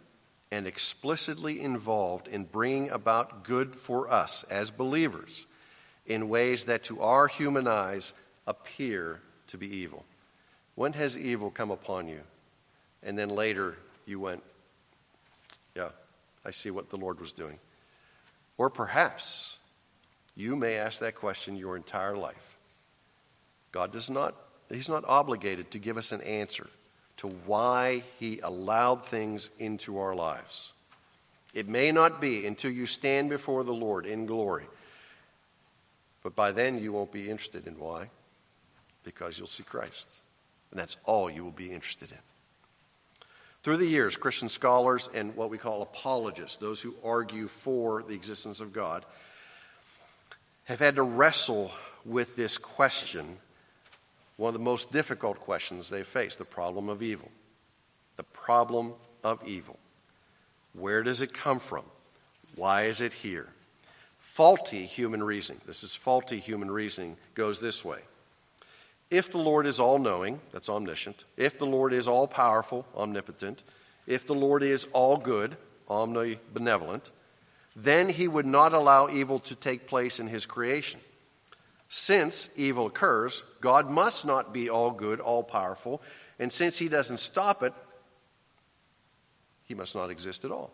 and 0.51 0.67
explicitly 0.67 1.61
involved 1.61 2.27
in 2.29 2.45
bringing 2.45 2.89
about 2.89 3.45
good 3.45 3.77
for 3.77 4.11
us 4.11 4.43
as 4.45 4.71
believers 4.71 5.45
in 6.07 6.31
ways 6.31 6.65
that 6.65 6.85
to 6.85 7.03
our 7.03 7.27
human 7.27 7.69
eyes 7.69 8.15
appear 8.47 9.21
to 9.49 9.59
be 9.59 9.67
evil. 9.67 10.07
When 10.77 10.95
has 10.95 11.19
evil 11.19 11.51
come 11.51 11.71
upon 11.71 12.09
you? 12.09 12.21
And 13.03 13.19
then 13.19 13.29
later 13.29 13.77
you 14.07 14.19
went, 14.19 14.43
Yeah, 15.77 15.91
I 16.43 16.51
see 16.51 16.71
what 16.71 16.89
the 16.89 16.97
Lord 16.97 17.21
was 17.21 17.33
doing. 17.33 17.59
Or 18.57 18.71
perhaps 18.71 19.59
you 20.35 20.57
may 20.57 20.77
ask 20.77 21.01
that 21.01 21.17
question 21.17 21.55
your 21.55 21.77
entire 21.77 22.17
life. 22.17 22.57
God 23.73 23.93
does 23.93 24.09
not, 24.09 24.35
He's 24.71 24.89
not 24.89 25.05
obligated 25.07 25.71
to 25.73 25.79
give 25.79 25.99
us 25.99 26.13
an 26.13 26.23
answer 26.23 26.71
to 27.25 27.31
why 27.47 28.03
He 28.21 28.41
allowed 28.41 29.07
things 29.07 29.49
into 29.59 29.99
our 29.99 30.15
lives. 30.15 30.73
It 31.55 31.67
may 31.67 31.91
not 31.91 32.21
be 32.21 32.47
until 32.47 32.71
you 32.71 32.85
stand 32.85 33.31
before 33.31 33.65
the 33.65 33.73
Lord 33.73 34.05
in 34.05 34.27
glory, 34.27 34.67
but 36.23 36.37
by 36.37 36.53
then 36.53 36.79
you 36.79 36.93
won't 36.93 37.13
be 37.13 37.31
interested 37.31 37.67
in 37.67 37.79
why, 37.79 38.11
because 39.05 39.39
you'll 39.39 39.47
see 39.47 39.63
Christ. 39.63 40.07
And 40.71 40.79
that's 40.79 40.99
all 41.07 41.31
you 41.31 41.45
will 41.45 41.51
be 41.51 41.73
interested 41.73 42.13
in. 42.13 42.19
Through 43.63 43.79
the 43.79 43.87
years, 43.87 44.19
Christian 44.19 44.51
scholars 44.51 45.09
and 45.15 45.35
what 45.35 45.49
we 45.49 45.57
call 45.57 45.81
apologists, 45.81 46.59
those 46.59 46.83
who 46.83 46.95
argue 47.03 47.49
for 47.49 48.03
the 48.03 48.15
existence 48.15 48.61
of 48.61 48.75
God, 48.75 49.03
have 50.65 50.81
had 50.81 50.97
to 50.97 51.03
wrestle 51.03 51.71
with 52.05 52.37
this 52.37 52.59
question 52.59 53.39
one 54.37 54.49
of 54.49 54.55
the 54.55 54.61
most 54.61 54.91
difficult 54.91 55.41
questions 55.41 55.89
they 55.89 56.03
face 56.03 56.37
the 56.37 56.45
problem 56.45 56.89
of 56.89 57.03
evil. 57.03 57.31
The 58.17 58.25
problem 58.25 58.95
of 59.23 59.47
evil. 59.47 59.79
Where 60.73 61.03
does 61.03 61.23
it 61.23 61.33
come 61.33 61.59
from? 61.59 61.85
Why 62.57 62.83
is 62.83 63.01
it 63.01 63.13
here? 63.13 63.49
Faulty 64.19 64.85
human 64.85 65.23
reasoning, 65.23 65.61
this 65.67 65.85
is 65.85 65.95
faulty 65.95 66.41
human 66.41 66.71
reasoning, 66.71 67.17
goes 67.35 67.61
this 67.61 67.85
way. 67.85 68.01
If 69.11 69.31
the 69.31 69.39
Lord 69.39 69.67
is 69.67 69.79
all 69.79 69.99
knowing, 69.99 70.41
that's 70.53 70.69
omniscient, 70.69 71.25
if 71.37 71.59
the 71.59 71.67
Lord 71.67 71.93
is 71.93 72.09
all 72.09 72.27
powerful, 72.27 72.85
omnipotent, 72.97 73.63
if 74.07 74.27
the 74.27 74.35
Lord 74.35 74.65
is 74.65 74.89
all 74.93 75.17
good, 75.17 75.57
omnibenevolent, 75.89 77.11
then 77.77 78.09
he 78.09 78.27
would 78.27 78.47
not 78.47 78.73
allow 78.73 79.09
evil 79.09 79.39
to 79.41 79.55
take 79.55 79.87
place 79.87 80.19
in 80.19 80.27
his 80.27 80.47
creation. 80.47 81.01
Since 81.97 82.49
evil 82.57 82.87
occurs, 82.87 83.45
God 83.61 83.89
must 83.89 84.25
not 84.25 84.53
be 84.53 84.69
all 84.69 84.91
good, 84.91 85.21
all 85.21 85.45
powerful, 85.45 86.03
and 86.41 86.53
since 86.53 86.77
He 86.77 86.89
doesn't 86.89 87.21
stop 87.21 87.63
it, 87.63 87.73
He 89.67 89.77
must 89.77 89.95
not 89.95 90.11
exist 90.11 90.45
at 90.45 90.51
all. 90.51 90.73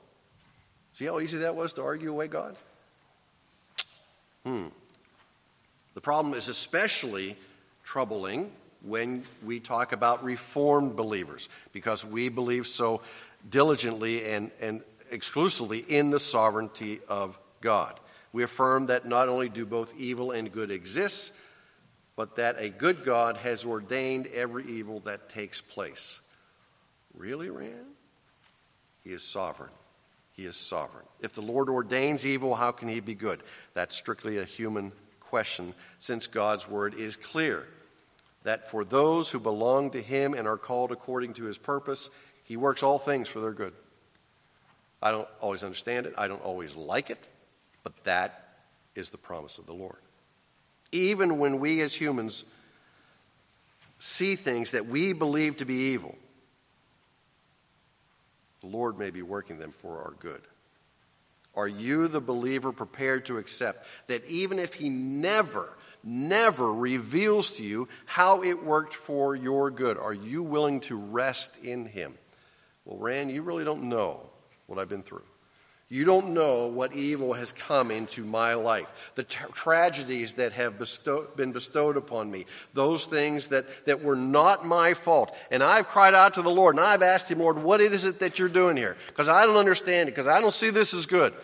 See 0.95 1.05
how 1.05 1.21
easy 1.21 1.37
that 1.41 1.55
was 1.55 1.75
to 1.75 1.83
argue 1.83 2.11
away 2.11 2.27
God? 2.29 2.57
Hmm. 4.47 4.69
The 5.93 6.01
problem 6.01 6.33
is 6.33 6.49
especially 6.49 7.37
troubling 7.85 8.51
when 8.81 9.25
we 9.45 9.61
talk 9.61 9.93
about 9.93 10.25
reformed 10.25 10.97
believers 10.97 11.51
because 11.75 12.03
we 12.03 12.31
believe 12.31 12.67
so 12.67 13.03
diligently 13.51 14.25
and, 14.25 14.51
and 14.59 14.83
exclusively 15.11 15.81
in 15.81 16.09
the 16.09 16.19
sovereignty 16.19 17.01
of 17.11 17.39
God. 17.61 18.01
We 18.33 18.43
affirm 18.43 18.87
that 18.87 19.07
not 19.07 19.29
only 19.29 19.49
do 19.49 19.67
both 19.67 19.93
evil 19.99 20.31
and 20.31 20.53
good 20.53 20.71
exist, 20.71 21.33
but 22.17 22.37
that 22.37 22.57
a 22.59 22.69
good 22.69 23.05
God 23.05 23.37
has 23.39 23.65
ordained 23.65 24.27
every 24.29 24.67
evil 24.67 25.01
that 25.01 25.29
takes 25.29 25.61
place. 25.61 26.21
Really, 27.15 27.51
Rand? 27.51 27.75
He 29.03 29.11
is 29.11 29.23
sovereign. 29.23 29.71
He 30.33 30.45
is 30.45 30.57
sovereign. 30.57 31.07
If 31.21 31.35
the 31.35 31.43
Lord 31.43 31.69
ordains 31.69 32.27
evil, 32.27 32.55
how 32.55 32.73
can 32.73 32.89
he 32.89 33.01
be 33.01 33.15
good? 33.15 33.43
That's 33.75 33.97
strictly 33.97 34.39
a 34.39 34.45
human 34.45 34.93
question, 35.21 35.75
since 35.99 36.27
God's 36.27 36.69
word 36.69 36.95
is 36.95 37.17
clear 37.17 37.67
that 38.43 38.71
for 38.71 38.85
those 38.85 39.31
who 39.31 39.39
belong 39.39 39.91
to 39.91 40.01
him 40.01 40.35
and 40.35 40.49
are 40.49 40.57
called 40.57 40.93
according 40.93 41.35
to 41.35 41.45
his 41.45 41.59
purpose, 41.59 42.11
he 42.45 42.57
works 42.57 42.83
all 42.83 42.99
things 42.99 43.29
for 43.29 43.41
their 43.41 43.53
good. 43.53 43.73
I 45.03 45.11
don't 45.11 45.29
always 45.41 45.63
understand 45.63 46.07
it, 46.07 46.15
I 46.17 46.29
don't 46.29 46.43
always 46.43 46.75
like 46.75 47.11
it, 47.11 47.29
but 47.83 48.05
that 48.05 48.49
is 48.95 49.11
the 49.11 49.19
promise 49.19 49.59
of 49.59 49.67
the 49.67 49.73
Lord. 49.73 49.99
Even 50.93 51.39
when 51.39 51.61
we 51.61 51.81
as 51.81 51.95
humans 51.95 52.45
see 53.99 54.35
things 54.37 54.73
that 54.73 54.87
we 54.87 55.13
believe 55.13 55.59
to 55.59 55.65
be 55.65 55.93
evil, 55.93 56.17
the 58.61 58.67
Lord 58.67 58.99
may 58.99 59.11
be 59.11 59.23
working 59.23 59.59
them 59.59 59.73
for 59.73 60.03
our 60.03 60.15
good. 60.19 60.43
Are 61.55 61.69
you, 61.69 62.09
the 62.09 62.21
believer, 62.21 62.73
prepared 62.73 63.27
to 63.27 63.39
accept 63.39 63.87
that 64.07 64.25
even 64.27 64.59
if 64.59 64.75
He 64.75 64.89
never, 64.89 65.69
never 66.05 66.73
reveals 66.73 67.51
to 67.53 67.63
you 67.63 67.89
how 68.07 68.43
it 68.43 68.65
worked 68.65 68.95
for 68.95 69.35
your 69.35 69.71
good, 69.71 69.99
are 69.99 70.13
you 70.13 70.43
willing 70.43 70.81
to 70.81 70.97
rest 70.97 71.53
in 71.63 71.87
Him? 71.87 72.15
Well, 72.85 72.99
Rand, 72.99 73.31
you 73.31 73.43
really 73.43 73.65
don't 73.65 73.85
know 73.85 74.21
what 74.67 74.79
I've 74.79 74.89
been 74.89 75.03
through. 75.03 75.25
You 75.93 76.05
don't 76.05 76.35
know 76.35 76.69
what 76.69 76.95
evil 76.95 77.33
has 77.33 77.51
come 77.51 77.91
into 77.91 78.25
my 78.25 78.55
life, 78.55 79.11
the 79.17 79.25
tra- 79.25 79.51
tragedies 79.51 80.35
that 80.35 80.53
have 80.53 80.79
bestow- 80.79 81.27
been 81.35 81.51
bestowed 81.51 81.97
upon 81.97 82.31
me, 82.31 82.47
those 82.75 83.07
things 83.07 83.49
that, 83.49 83.67
that 83.87 84.01
were 84.01 84.15
not 84.15 84.65
my 84.65 84.95
fault. 84.95 85.35
And 85.51 85.65
I've 85.65 85.89
cried 85.89 86.15
out 86.15 86.35
to 86.35 86.43
the 86.43 86.51
Lord 86.51 86.77
and 86.77 86.85
I've 86.85 87.03
asked 87.03 87.29
Him, 87.29 87.41
Lord, 87.41 87.61
what 87.61 87.81
is 87.81 88.05
it 88.05 88.21
that 88.21 88.39
you're 88.39 88.49
doing 88.49 88.77
here? 88.77 88.97
Because 89.09 89.29
I 89.29 89.45
don't 89.47 89.57
understand 89.57 90.09
it, 90.09 90.13
because 90.13 90.29
I 90.29 90.41
don't 90.41 90.55
see 90.55 90.71
this 90.71 90.95
as 90.95 91.07
good. 91.07 91.35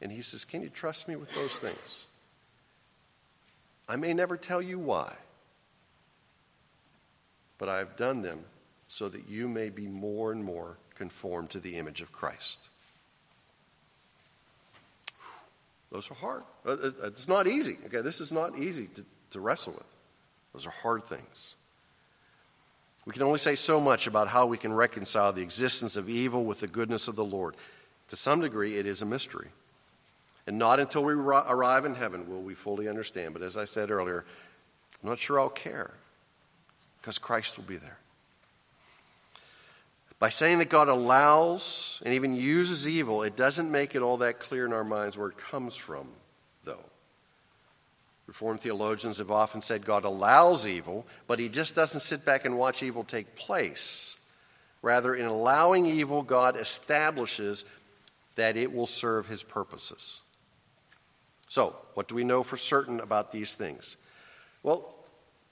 And 0.00 0.12
He 0.12 0.22
says, 0.22 0.44
Can 0.44 0.62
you 0.62 0.68
trust 0.68 1.08
me 1.08 1.16
with 1.16 1.34
those 1.34 1.58
things? 1.58 2.04
I 3.88 3.96
may 3.96 4.14
never 4.14 4.36
tell 4.36 4.62
you 4.62 4.78
why, 4.78 5.12
but 7.58 7.68
I've 7.68 7.96
done 7.96 8.22
them 8.22 8.44
so 8.86 9.08
that 9.08 9.28
you 9.28 9.48
may 9.48 9.68
be 9.68 9.88
more 9.88 10.30
and 10.30 10.44
more 10.44 10.76
conformed 10.94 11.50
to 11.50 11.58
the 11.58 11.74
image 11.74 12.02
of 12.02 12.12
Christ. 12.12 12.60
Those 15.90 16.10
are 16.10 16.14
hard. 16.14 16.42
Uh, 16.64 16.70
uh, 16.70 16.90
it's 17.04 17.28
not 17.28 17.46
easy. 17.46 17.76
Okay, 17.86 18.00
this 18.00 18.20
is 18.20 18.30
not 18.30 18.58
easy 18.58 18.86
to, 18.88 19.04
to 19.30 19.40
wrestle 19.40 19.72
with. 19.72 19.86
Those 20.52 20.66
are 20.66 20.70
hard 20.70 21.04
things. 21.04 21.54
We 23.06 23.12
can 23.12 23.22
only 23.22 23.38
say 23.38 23.54
so 23.54 23.80
much 23.80 24.06
about 24.06 24.28
how 24.28 24.46
we 24.46 24.58
can 24.58 24.72
reconcile 24.72 25.32
the 25.32 25.42
existence 25.42 25.96
of 25.96 26.08
evil 26.08 26.44
with 26.44 26.60
the 26.60 26.68
goodness 26.68 27.08
of 27.08 27.16
the 27.16 27.24
Lord. 27.24 27.56
To 28.08 28.16
some 28.16 28.40
degree, 28.40 28.76
it 28.76 28.86
is 28.86 29.02
a 29.02 29.06
mystery. 29.06 29.48
And 30.46 30.58
not 30.58 30.80
until 30.80 31.04
we 31.04 31.14
arrive 31.14 31.84
in 31.84 31.94
heaven 31.94 32.28
will 32.28 32.42
we 32.42 32.54
fully 32.54 32.88
understand. 32.88 33.32
But 33.32 33.42
as 33.42 33.56
I 33.56 33.64
said 33.64 33.90
earlier, 33.90 34.24
I'm 35.02 35.08
not 35.08 35.18
sure 35.18 35.40
I'll 35.40 35.48
care 35.48 35.92
because 37.00 37.18
Christ 37.18 37.56
will 37.56 37.64
be 37.64 37.76
there. 37.76 37.99
By 40.20 40.28
saying 40.28 40.58
that 40.58 40.68
God 40.68 40.88
allows 40.88 42.00
and 42.04 42.12
even 42.14 42.36
uses 42.36 42.86
evil, 42.86 43.22
it 43.22 43.36
doesn't 43.36 43.70
make 43.70 43.94
it 43.94 44.02
all 44.02 44.18
that 44.18 44.38
clear 44.38 44.66
in 44.66 44.72
our 44.72 44.84
minds 44.84 45.16
where 45.16 45.30
it 45.30 45.38
comes 45.38 45.74
from, 45.74 46.06
though. 46.62 46.84
Reformed 48.26 48.60
theologians 48.60 49.16
have 49.16 49.30
often 49.30 49.62
said 49.62 49.84
God 49.84 50.04
allows 50.04 50.66
evil, 50.66 51.06
but 51.26 51.38
he 51.38 51.48
just 51.48 51.74
doesn't 51.74 52.00
sit 52.00 52.24
back 52.24 52.44
and 52.44 52.58
watch 52.58 52.82
evil 52.82 53.02
take 53.02 53.34
place. 53.34 54.18
Rather, 54.82 55.14
in 55.14 55.24
allowing 55.24 55.86
evil, 55.86 56.22
God 56.22 56.54
establishes 56.54 57.64
that 58.36 58.58
it 58.58 58.74
will 58.74 58.86
serve 58.86 59.26
his 59.26 59.42
purposes. 59.42 60.20
So, 61.48 61.74
what 61.94 62.08
do 62.08 62.14
we 62.14 62.24
know 62.24 62.42
for 62.42 62.58
certain 62.58 63.00
about 63.00 63.32
these 63.32 63.54
things? 63.54 63.96
Well, 64.62 64.94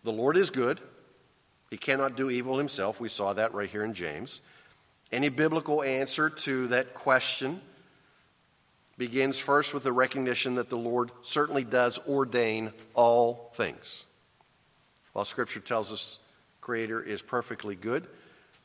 the 0.04 0.12
Lord 0.12 0.36
is 0.36 0.50
good. 0.50 0.78
He 1.70 1.78
cannot 1.78 2.16
do 2.16 2.30
evil 2.30 2.58
himself. 2.58 3.00
We 3.00 3.08
saw 3.08 3.32
that 3.32 3.54
right 3.54 3.68
here 3.68 3.84
in 3.84 3.94
James. 3.94 4.40
Any 5.10 5.30
biblical 5.30 5.82
answer 5.82 6.28
to 6.28 6.68
that 6.68 6.94
question 6.94 7.60
begins 8.98 9.38
first 9.38 9.72
with 9.72 9.84
the 9.84 9.92
recognition 9.92 10.56
that 10.56 10.68
the 10.68 10.76
Lord 10.76 11.10
certainly 11.22 11.64
does 11.64 11.98
ordain 12.06 12.72
all 12.94 13.50
things. 13.54 14.04
While 15.12 15.24
Scripture 15.24 15.60
tells 15.60 15.92
us 15.92 16.18
Creator 16.60 17.02
is 17.02 17.22
perfectly 17.22 17.74
good, 17.74 18.06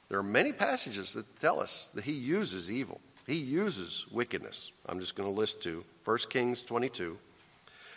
there 0.10 0.20
are 0.20 0.24
many 0.24 0.52
passages 0.52 1.14
that 1.14 1.40
tell 1.40 1.60
us 1.60 1.90
that 1.94 2.04
He 2.04 2.12
uses 2.12 2.70
evil. 2.70 3.00
He 3.26 3.36
uses 3.36 4.06
wickedness. 4.12 4.72
I'm 4.86 5.00
just 5.00 5.16
going 5.16 5.32
to 5.32 5.40
list 5.40 5.62
two. 5.62 5.86
1 6.04 6.18
Kings 6.30 6.62
22. 6.62 7.18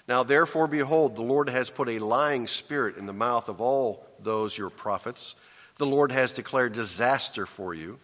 Now, 0.09 0.22
therefore, 0.22 0.68
behold, 0.68 1.16
the 1.16 1.22
Lord 1.22 1.48
has 1.48 1.68
put 1.68 1.88
a 1.88 1.98
lying 1.98 2.46
spirit 2.46 2.96
in 2.96 3.06
the 3.06 3.12
mouth 3.12 3.48
of 3.48 3.61
all 3.61 4.06
those 4.20 4.56
your 4.56 4.70
prophets. 4.70 5.35
The 5.78 5.87
Lord 5.87 6.12
has 6.12 6.32
declared 6.32 6.74
disaster 6.74 7.44
for 7.44 7.74
you. 7.74 7.98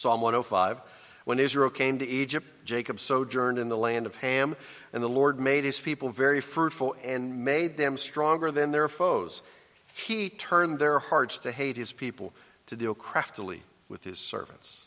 Psalm 0.00 0.22
105. 0.22 0.80
When 1.26 1.38
Israel 1.38 1.68
came 1.68 1.98
to 1.98 2.08
Egypt, 2.08 2.46
Jacob 2.64 2.98
sojourned 2.98 3.58
in 3.58 3.68
the 3.68 3.76
land 3.76 4.06
of 4.06 4.16
Ham, 4.16 4.56
and 4.94 5.02
the 5.02 5.10
Lord 5.10 5.38
made 5.38 5.62
his 5.62 5.78
people 5.78 6.08
very 6.08 6.40
fruitful 6.40 6.96
and 7.04 7.44
made 7.44 7.76
them 7.76 7.98
stronger 7.98 8.50
than 8.50 8.70
their 8.70 8.88
foes. 8.88 9.42
He 9.92 10.30
turned 10.30 10.78
their 10.78 11.00
hearts 11.00 11.36
to 11.40 11.52
hate 11.52 11.76
his 11.76 11.92
people, 11.92 12.32
to 12.68 12.76
deal 12.76 12.94
craftily 12.94 13.62
with 13.90 14.02
his 14.02 14.18
servants. 14.18 14.86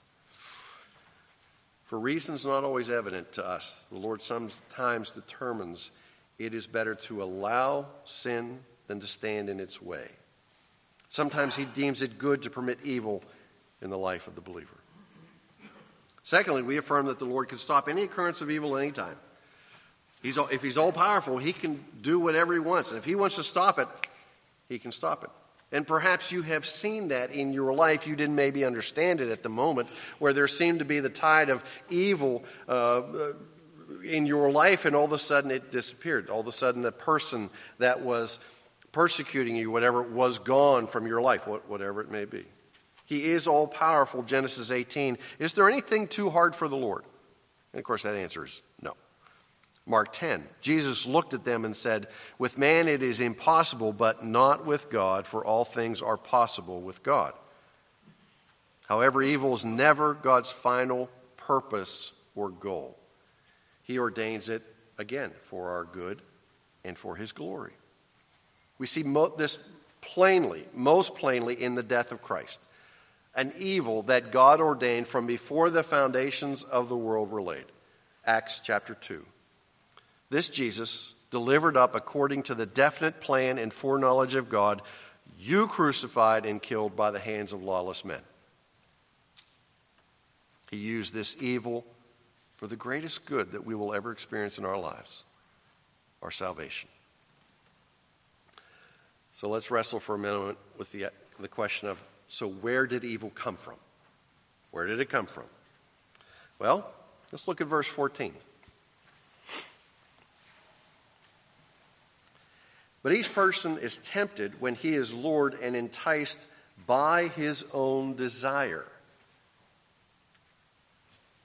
For 1.84 1.99
reasons 1.99 2.43
not 2.43 2.63
always 2.63 2.89
evident 2.89 3.34
to 3.34 3.45
us, 3.45 3.84
the 3.91 3.99
Lord 3.99 4.19
sometimes 4.19 5.12
determines 5.12 5.91
it 6.39 6.56
is 6.56 6.65
better 6.65 6.95
to 6.95 7.21
allow 7.21 7.86
sin 8.04 8.62
than 8.88 8.99
to 8.99 9.06
stand 9.06 9.47
in 9.47 9.60
its 9.60 9.80
way. 9.80 10.08
Sometimes 11.12 11.56
he 11.56 11.65
deems 11.65 12.02
it 12.02 12.17
good 12.17 12.41
to 12.41 12.49
permit 12.49 12.80
evil 12.84 13.21
in 13.80 13.91
the 13.91 13.97
life 13.99 14.28
of 14.28 14.34
the 14.34 14.41
believer. 14.41 14.80
Secondly, 16.24 16.62
we 16.62 16.78
affirm 16.78 17.08
that 17.08 17.20
the 17.20 17.26
Lord 17.26 17.50
can 17.50 17.58
stop 17.58 17.90
any 17.90 18.04
occurrence 18.04 18.42
of 18.42 18.50
evil 18.50 18.78
anytime. 18.78 19.18
He's, 20.22 20.38
if 20.38 20.64
he's 20.64 20.78
all 20.78 20.94
powerful, 20.94 21.38
he 21.38 21.52
can 21.52 21.84
do 22.02 22.18
whatever 22.18 22.54
he 22.54 22.60
wants. 22.60 22.92
And 22.92 22.98
if 22.98 23.04
he 23.04 23.16
wants 23.16 23.36
to 23.36 23.44
stop 23.44 23.78
it, 23.78 23.90
he 24.70 24.80
can 24.80 24.94
stop 24.94 25.26
it. 25.26 25.30
And 25.74 25.86
perhaps 25.86 26.32
you 26.32 26.44
have 26.44 26.66
seen 26.66 27.10
that 27.10 27.32
in 27.32 27.52
your 27.52 27.74
life. 27.74 28.08
You 28.08 28.16
didn't 28.16 28.36
maybe 28.36 28.64
understand 28.64 29.20
it 29.20 29.32
at 29.32 29.44
the 29.44 29.50
moment, 29.50 29.90
where 30.20 30.32
there 30.32 30.48
seemed 30.48 30.80
to 30.80 30.86
be 30.86 31.02
the 31.02 31.10
tide 31.10 31.50
of 31.50 31.64
evil 31.90 32.46
uh, 32.70 33.02
in 34.06 34.26
your 34.26 34.50
life, 34.50 34.86
and 34.86 34.96
all 34.96 35.06
of 35.06 35.12
a 35.12 35.20
sudden 35.20 35.52
it 35.52 35.72
disappeared. 35.72 36.30
All 36.30 36.40
of 36.40 36.48
a 36.48 36.52
sudden, 36.52 36.84
the 36.84 36.92
person 36.92 37.50
that 37.80 38.02
was 38.02 38.40
persecuting 38.92 39.56
you, 39.56 39.72
whatever, 39.72 40.02
was 40.02 40.40
gone 40.40 40.88
from 40.88 41.06
your 41.06 41.22
life, 41.22 41.48
whatever 41.48 42.00
it 42.02 42.12
may 42.12 42.26
be. 42.26 42.46
He 43.06 43.32
is 43.32 43.48
all 43.48 43.68
powerful, 43.68 44.24
Genesis 44.24 44.72
18. 44.72 45.18
Is 45.39 45.54
there 45.54 45.70
anything 45.70 46.08
too 46.08 46.30
hard 46.30 46.56
for 46.56 46.68
the 46.68 46.78
Lord? 46.78 47.04
And 47.74 47.80
of 47.80 47.86
course, 47.86 48.04
that 48.04 48.16
answer 48.16 48.46
is 48.46 48.62
no. 48.82 48.96
Mark 49.86 50.13
10. 50.13 50.48
Jesus 50.62 51.06
looked 51.06 51.34
at 51.34 51.44
them 51.44 51.66
and 51.66 51.76
said, 51.76 52.08
With 52.39 52.58
man 52.58 52.88
it 52.88 53.04
is 53.04 53.20
impossible, 53.20 53.92
but 53.92 54.24
not 54.24 54.66
with 54.66 54.89
God, 54.89 55.28
for 55.28 55.46
all 55.46 55.66
things 55.66 56.02
are 56.02 56.18
possible 56.18 56.82
with 56.82 57.04
God. 57.04 57.34
However, 58.88 59.22
evil 59.22 59.54
is 59.54 59.66
never 59.66 60.13
God's 60.13 60.52
final 60.52 61.10
purpose 61.36 62.13
or 62.36 62.50
goal. 62.50 62.98
He 63.82 64.00
ordains 64.00 64.48
it, 64.48 64.63
again, 64.98 65.32
for 65.42 65.72
our 65.72 65.84
good 65.84 66.22
and 66.86 66.98
for 66.98 67.18
his 67.18 67.34
glory. 67.34 67.74
We 68.78 68.88
see 68.88 69.04
mo- 69.04 69.34
this 69.38 69.58
plainly, 70.00 70.66
most 70.74 71.16
plainly, 71.16 71.62
in 71.62 71.76
the 71.76 71.84
death 71.84 72.13
of 72.13 72.22
Christ 72.22 72.62
an 73.36 73.54
evil 73.58 74.04
that 74.04 74.32
God 74.32 74.62
ordained 74.62 75.08
from 75.08 75.26
before 75.26 75.69
the 75.69 75.84
foundations 75.84 76.63
of 76.63 76.89
the 76.89 76.98
world 76.98 77.32
were 77.32 77.41
laid. 77.41 77.65
Acts 78.26 78.62
chapter 78.63 78.93
2. 78.93 79.26
This 80.30 80.50
Jesus, 80.50 81.13
delivered 81.34 81.76
up 81.76 81.96
according 81.96 82.43
to 82.43 82.56
the 82.56 82.65
definite 82.65 83.19
plan 83.19 83.58
and 83.58 83.74
foreknowledge 83.74 84.36
of 84.36 84.50
God, 84.50 84.82
you 85.39 85.67
crucified 85.67 86.46
and 86.46 86.62
killed 86.62 86.96
by 86.96 87.12
the 87.12 87.19
hands 87.19 87.54
of 87.54 87.63
lawless 87.63 88.06
men. 88.06 88.22
He 90.69 90.78
used 90.78 91.13
this 91.13 91.36
evil 91.41 91.86
for 92.58 92.67
the 92.67 92.76
greatest 92.76 93.26
good 93.26 93.52
that 93.52 93.65
we 93.65 93.76
will 93.76 93.93
ever 93.93 94.12
experience 94.12 94.58
in 94.58 94.65
our 94.65 94.78
lives 94.78 95.24
our 96.22 96.32
salvation. 96.32 96.88
So 99.34 99.50
let's 99.50 99.69
wrestle 99.69 100.00
for 100.00 100.15
a 100.15 100.19
moment 100.19 100.58
with 100.78 100.91
the, 100.91 101.08
the 101.39 101.48
question 101.48 101.89
of 101.89 102.00
so, 102.34 102.50
where 102.50 102.88
did 102.88 103.04
evil 103.04 103.30
come 103.30 103.58
from? 103.58 103.76
Where 104.72 104.88
did 104.88 105.00
it 105.00 105.08
come 105.08 105.28
from? 105.28 105.43
Well, 106.58 106.84
let's 107.32 107.48
look 107.48 107.62
at 107.62 107.67
verse 107.67 107.86
14. 107.86 108.34
But 113.04 113.13
each 113.13 113.32
person 113.36 113.78
is 113.78 114.00
tempted 114.00 114.60
when 114.60 114.74
he 114.74 114.96
is 114.96 115.13
lured 115.13 115.60
and 115.62 115.76
enticed 115.76 116.43
by 116.88 117.28
his 117.28 117.65
own 117.72 118.15
desire. 118.15 118.88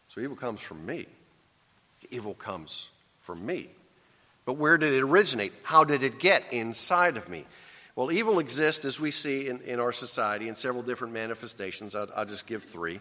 So 0.08 0.22
evil 0.22 0.36
comes 0.36 0.62
from 0.62 0.86
me. 0.86 1.04
Evil 2.10 2.32
comes 2.32 2.88
from 3.20 3.44
me. 3.44 3.68
But 4.46 4.54
where 4.54 4.78
did 4.78 4.94
it 4.94 5.02
originate? 5.02 5.52
How 5.64 5.84
did 5.84 6.02
it 6.02 6.18
get 6.18 6.50
inside 6.50 7.18
of 7.18 7.28
me? 7.28 7.44
Well, 7.98 8.12
evil 8.12 8.38
exists 8.38 8.84
as 8.84 9.00
we 9.00 9.10
see 9.10 9.48
in, 9.48 9.60
in 9.62 9.80
our 9.80 9.92
society 9.92 10.46
in 10.46 10.54
several 10.54 10.84
different 10.84 11.12
manifestations. 11.12 11.96
I'll, 11.96 12.06
I'll 12.14 12.24
just 12.24 12.46
give 12.46 12.62
three. 12.62 13.00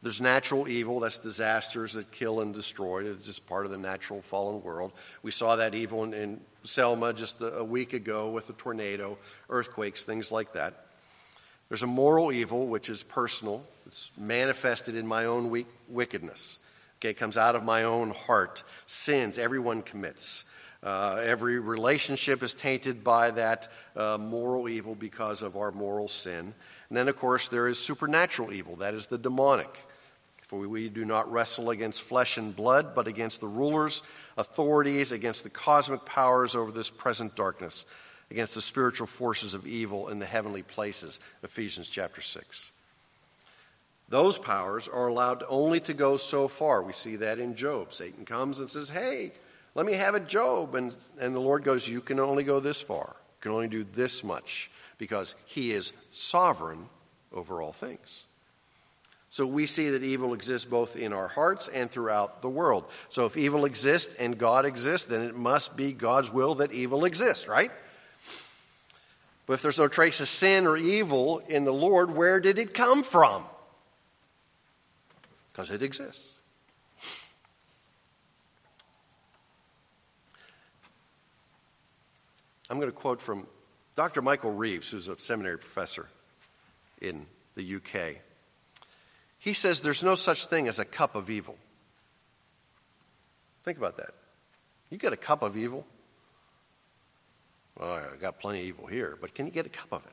There's 0.00 0.22
natural 0.22 0.66
evil, 0.68 1.00
that's 1.00 1.18
disasters 1.18 1.92
that 1.92 2.10
kill 2.10 2.40
and 2.40 2.54
destroy. 2.54 3.04
It's 3.04 3.26
just 3.26 3.46
part 3.46 3.66
of 3.66 3.70
the 3.70 3.76
natural 3.76 4.22
fallen 4.22 4.62
world. 4.62 4.92
We 5.22 5.32
saw 5.32 5.56
that 5.56 5.74
evil 5.74 6.02
in, 6.04 6.14
in 6.14 6.40
Selma 6.64 7.12
just 7.12 7.42
a, 7.42 7.56
a, 7.56 7.62
week 7.62 7.92
ago 7.92 8.30
with 8.30 8.48
a 8.48 8.54
tornado, 8.54 9.18
earthquakes, 9.50 10.04
things 10.04 10.32
like 10.32 10.54
that. 10.54 10.86
There's 11.68 11.82
a 11.82 11.86
moral 11.86 12.32
evil, 12.32 12.68
which 12.68 12.88
is 12.88 13.02
personal, 13.02 13.62
it's 13.84 14.10
manifested 14.16 14.94
in 14.94 15.06
my 15.06 15.26
own 15.26 15.50
weak, 15.50 15.66
wickedness. 15.88 16.58
Okay, 17.00 17.10
it 17.10 17.18
comes 17.18 17.36
out 17.36 17.54
of 17.54 17.64
my 17.64 17.82
own 17.82 18.12
heart. 18.12 18.64
Sins 18.86 19.38
everyone 19.38 19.82
commits. 19.82 20.44
Uh, 20.82 21.20
every 21.24 21.58
relationship 21.58 22.42
is 22.42 22.54
tainted 22.54 23.02
by 23.02 23.30
that 23.32 23.68
uh, 23.96 24.16
moral 24.18 24.68
evil 24.68 24.94
because 24.94 25.42
of 25.42 25.56
our 25.56 25.72
moral 25.72 26.08
sin. 26.08 26.54
And 26.88 26.96
then, 26.96 27.08
of 27.08 27.16
course, 27.16 27.48
there 27.48 27.68
is 27.68 27.78
supernatural 27.78 28.52
evil, 28.52 28.76
that 28.76 28.94
is 28.94 29.06
the 29.06 29.18
demonic. 29.18 29.84
For 30.46 30.60
we 30.60 30.88
do 30.88 31.04
not 31.04 31.30
wrestle 31.30 31.68
against 31.68 32.00
flesh 32.02 32.38
and 32.38 32.56
blood, 32.56 32.94
but 32.94 33.06
against 33.06 33.40
the 33.40 33.46
rulers, 33.46 34.02
authorities, 34.38 35.12
against 35.12 35.42
the 35.42 35.50
cosmic 35.50 36.06
powers 36.06 36.54
over 36.54 36.72
this 36.72 36.88
present 36.88 37.36
darkness, 37.36 37.84
against 38.30 38.54
the 38.54 38.62
spiritual 38.62 39.06
forces 39.06 39.52
of 39.52 39.66
evil 39.66 40.08
in 40.08 40.20
the 40.20 40.26
heavenly 40.26 40.62
places. 40.62 41.20
Ephesians 41.42 41.90
chapter 41.90 42.22
6. 42.22 42.72
Those 44.08 44.38
powers 44.38 44.88
are 44.88 45.08
allowed 45.08 45.44
only 45.50 45.80
to 45.80 45.92
go 45.92 46.16
so 46.16 46.48
far. 46.48 46.82
We 46.82 46.94
see 46.94 47.16
that 47.16 47.38
in 47.38 47.54
Job. 47.54 47.92
Satan 47.92 48.24
comes 48.24 48.58
and 48.58 48.70
says, 48.70 48.88
Hey, 48.88 49.32
let 49.78 49.86
me 49.86 49.92
have 49.92 50.16
it, 50.16 50.26
Job. 50.26 50.74
And, 50.74 50.96
and 51.20 51.32
the 51.32 51.38
Lord 51.38 51.62
goes, 51.62 51.86
You 51.86 52.00
can 52.00 52.18
only 52.18 52.42
go 52.42 52.58
this 52.58 52.80
far. 52.80 53.14
You 53.14 53.40
can 53.42 53.52
only 53.52 53.68
do 53.68 53.84
this 53.84 54.24
much 54.24 54.72
because 54.98 55.36
he 55.46 55.70
is 55.70 55.92
sovereign 56.10 56.88
over 57.32 57.62
all 57.62 57.70
things. 57.70 58.24
So 59.30 59.46
we 59.46 59.66
see 59.66 59.90
that 59.90 60.02
evil 60.02 60.34
exists 60.34 60.66
both 60.66 60.96
in 60.96 61.12
our 61.12 61.28
hearts 61.28 61.68
and 61.68 61.88
throughout 61.88 62.42
the 62.42 62.48
world. 62.48 62.86
So 63.08 63.24
if 63.26 63.36
evil 63.36 63.64
exists 63.66 64.16
and 64.16 64.36
God 64.36 64.66
exists, 64.66 65.06
then 65.06 65.20
it 65.20 65.36
must 65.36 65.76
be 65.76 65.92
God's 65.92 66.32
will 66.32 66.56
that 66.56 66.72
evil 66.72 67.04
exists, 67.04 67.46
right? 67.46 67.70
But 69.46 69.52
if 69.52 69.62
there's 69.62 69.78
no 69.78 69.86
trace 69.86 70.20
of 70.20 70.26
sin 70.26 70.66
or 70.66 70.76
evil 70.76 71.38
in 71.38 71.64
the 71.64 71.72
Lord, 71.72 72.16
where 72.16 72.40
did 72.40 72.58
it 72.58 72.74
come 72.74 73.04
from? 73.04 73.44
Because 75.52 75.70
it 75.70 75.84
exists. 75.84 76.37
I'm 82.70 82.78
going 82.78 82.90
to 82.90 82.96
quote 82.96 83.20
from 83.20 83.46
Dr. 83.96 84.22
Michael 84.22 84.52
Reeves, 84.52 84.90
who's 84.90 85.08
a 85.08 85.18
seminary 85.18 85.58
professor 85.58 86.06
in 87.00 87.26
the 87.54 87.76
UK. 87.76 88.16
He 89.38 89.52
says 89.52 89.80
there's 89.80 90.02
no 90.02 90.14
such 90.14 90.46
thing 90.46 90.68
as 90.68 90.78
a 90.78 90.84
cup 90.84 91.14
of 91.14 91.30
evil. 91.30 91.56
Think 93.62 93.78
about 93.78 93.96
that. 93.96 94.10
You 94.90 94.98
get 94.98 95.12
a 95.12 95.16
cup 95.16 95.42
of 95.42 95.56
evil? 95.56 95.86
Well, 97.78 97.92
I 97.92 98.16
got 98.16 98.40
plenty 98.40 98.60
of 98.60 98.66
evil 98.66 98.86
here, 98.86 99.16
but 99.20 99.34
can 99.34 99.46
you 99.46 99.52
get 99.52 99.66
a 99.66 99.70
cup 99.70 99.92
of 99.92 100.04
it? 100.04 100.12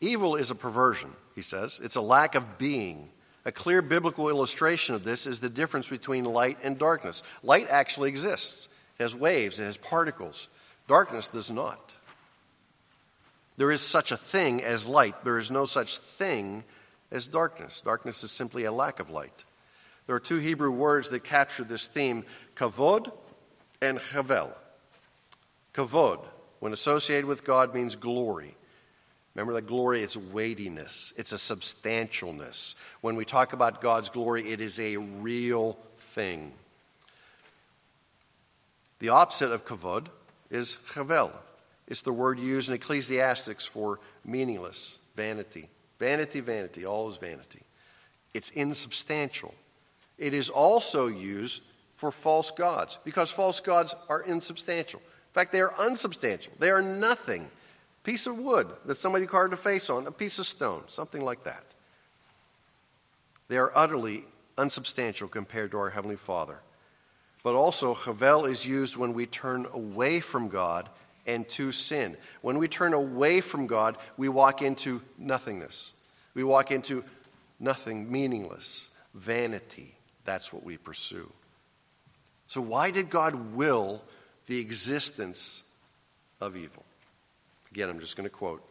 Evil 0.00 0.34
is 0.34 0.50
a 0.50 0.54
perversion, 0.54 1.12
he 1.34 1.42
says. 1.42 1.80
It's 1.82 1.96
a 1.96 2.00
lack 2.00 2.34
of 2.34 2.58
being. 2.58 3.08
A 3.44 3.52
clear 3.52 3.82
biblical 3.82 4.28
illustration 4.28 4.94
of 4.94 5.04
this 5.04 5.26
is 5.26 5.40
the 5.40 5.48
difference 5.48 5.88
between 5.88 6.24
light 6.24 6.58
and 6.62 6.78
darkness. 6.78 7.22
Light 7.42 7.68
actually 7.70 8.08
exists, 8.08 8.68
it 8.98 9.02
has 9.02 9.14
waves, 9.14 9.58
it 9.58 9.64
has 9.64 9.76
particles. 9.76 10.48
Darkness 10.88 11.28
does 11.28 11.50
not. 11.50 11.92
There 13.56 13.70
is 13.70 13.80
such 13.80 14.12
a 14.12 14.16
thing 14.16 14.62
as 14.62 14.86
light, 14.86 15.24
there 15.24 15.38
is 15.38 15.50
no 15.50 15.64
such 15.64 15.98
thing 15.98 16.64
as 17.10 17.28
darkness. 17.28 17.80
Darkness 17.80 18.24
is 18.24 18.30
simply 18.30 18.64
a 18.64 18.72
lack 18.72 18.98
of 18.98 19.10
light. 19.10 19.44
There 20.06 20.16
are 20.16 20.20
two 20.20 20.38
Hebrew 20.38 20.70
words 20.70 21.10
that 21.10 21.24
capture 21.24 21.64
this 21.64 21.86
theme 21.86 22.24
kavod 22.56 23.12
and 23.80 23.98
havel. 23.98 24.52
Kavod, 25.74 26.24
when 26.60 26.72
associated 26.72 27.26
with 27.26 27.44
God, 27.44 27.74
means 27.74 27.94
glory. 27.94 28.56
Remember 29.34 29.54
that 29.54 29.66
glory 29.66 30.02
is 30.02 30.16
weightiness, 30.16 31.14
it's 31.16 31.32
a 31.32 31.36
substantialness. 31.36 32.74
When 33.00 33.16
we 33.16 33.24
talk 33.24 33.52
about 33.52 33.80
God's 33.80 34.08
glory, 34.08 34.50
it 34.50 34.60
is 34.60 34.78
a 34.78 34.96
real 34.96 35.78
thing. 35.96 36.52
The 38.98 39.08
opposite 39.10 39.50
of 39.50 39.64
kavod 39.64 40.08
is 40.52 40.78
havel. 40.94 41.32
It's 41.88 42.02
the 42.02 42.12
word 42.12 42.38
used 42.38 42.68
in 42.68 42.74
Ecclesiastics 42.76 43.66
for 43.66 43.98
meaningless, 44.24 45.00
vanity. 45.16 45.68
Vanity, 45.98 46.40
vanity, 46.40 46.86
all 46.86 47.10
is 47.10 47.16
vanity. 47.16 47.62
It's 48.34 48.50
insubstantial. 48.50 49.54
It 50.18 50.34
is 50.34 50.48
also 50.48 51.08
used 51.08 51.62
for 51.96 52.10
false 52.10 52.50
gods 52.50 52.98
because 53.04 53.30
false 53.30 53.60
gods 53.60 53.94
are 54.08 54.22
insubstantial. 54.22 55.00
In 55.00 55.34
fact, 55.34 55.52
they 55.52 55.60
are 55.60 55.74
unsubstantial. 55.78 56.52
They 56.58 56.70
are 56.70 56.82
nothing. 56.82 57.50
Piece 58.04 58.26
of 58.26 58.38
wood 58.38 58.68
that 58.84 58.98
somebody 58.98 59.26
carved 59.26 59.54
a 59.54 59.56
face 59.56 59.88
on, 59.88 60.06
a 60.06 60.12
piece 60.12 60.38
of 60.38 60.46
stone, 60.46 60.82
something 60.88 61.24
like 61.24 61.44
that. 61.44 61.64
They 63.48 63.56
are 63.58 63.72
utterly 63.74 64.24
unsubstantial 64.58 65.28
compared 65.28 65.70
to 65.70 65.78
our 65.78 65.90
Heavenly 65.90 66.16
Father. 66.16 66.58
But 67.42 67.54
also, 67.54 67.94
Havel 67.94 68.44
is 68.44 68.66
used 68.66 68.96
when 68.96 69.14
we 69.14 69.26
turn 69.26 69.66
away 69.72 70.20
from 70.20 70.48
God 70.48 70.88
and 71.26 71.48
to 71.50 71.72
sin. 71.72 72.16
When 72.40 72.58
we 72.58 72.68
turn 72.68 72.92
away 72.92 73.40
from 73.40 73.66
God, 73.66 73.96
we 74.16 74.28
walk 74.28 74.62
into 74.62 75.02
nothingness. 75.18 75.92
We 76.34 76.44
walk 76.44 76.70
into 76.70 77.04
nothing, 77.58 78.10
meaningless, 78.10 78.88
vanity. 79.14 79.94
That's 80.24 80.52
what 80.52 80.64
we 80.64 80.76
pursue. 80.76 81.30
So, 82.46 82.60
why 82.60 82.90
did 82.90 83.10
God 83.10 83.54
will 83.54 84.02
the 84.46 84.60
existence 84.60 85.62
of 86.40 86.56
evil? 86.56 86.84
Again, 87.70 87.88
I'm 87.88 88.00
just 88.00 88.16
going 88.16 88.24
to 88.24 88.30
quote. 88.30 88.62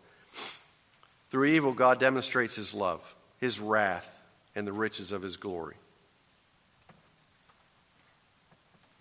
Through 1.30 1.46
evil, 1.46 1.74
God 1.74 2.00
demonstrates 2.00 2.56
his 2.56 2.74
love, 2.74 3.16
his 3.40 3.60
wrath, 3.60 4.20
and 4.56 4.68
the 4.68 4.74
riches 4.74 5.12
of 5.12 5.22
his 5.22 5.38
glory. 5.38 5.76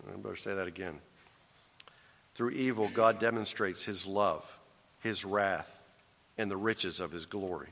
I 0.07 0.17
better 0.17 0.35
say 0.35 0.53
that 0.53 0.67
again. 0.67 0.99
Through 2.35 2.51
evil, 2.51 2.89
God 2.93 3.19
demonstrates 3.19 3.83
his 3.83 4.05
love, 4.05 4.45
his 4.99 5.25
wrath, 5.25 5.81
and 6.37 6.49
the 6.49 6.57
riches 6.57 6.99
of 6.99 7.11
his 7.11 7.25
glory. 7.25 7.69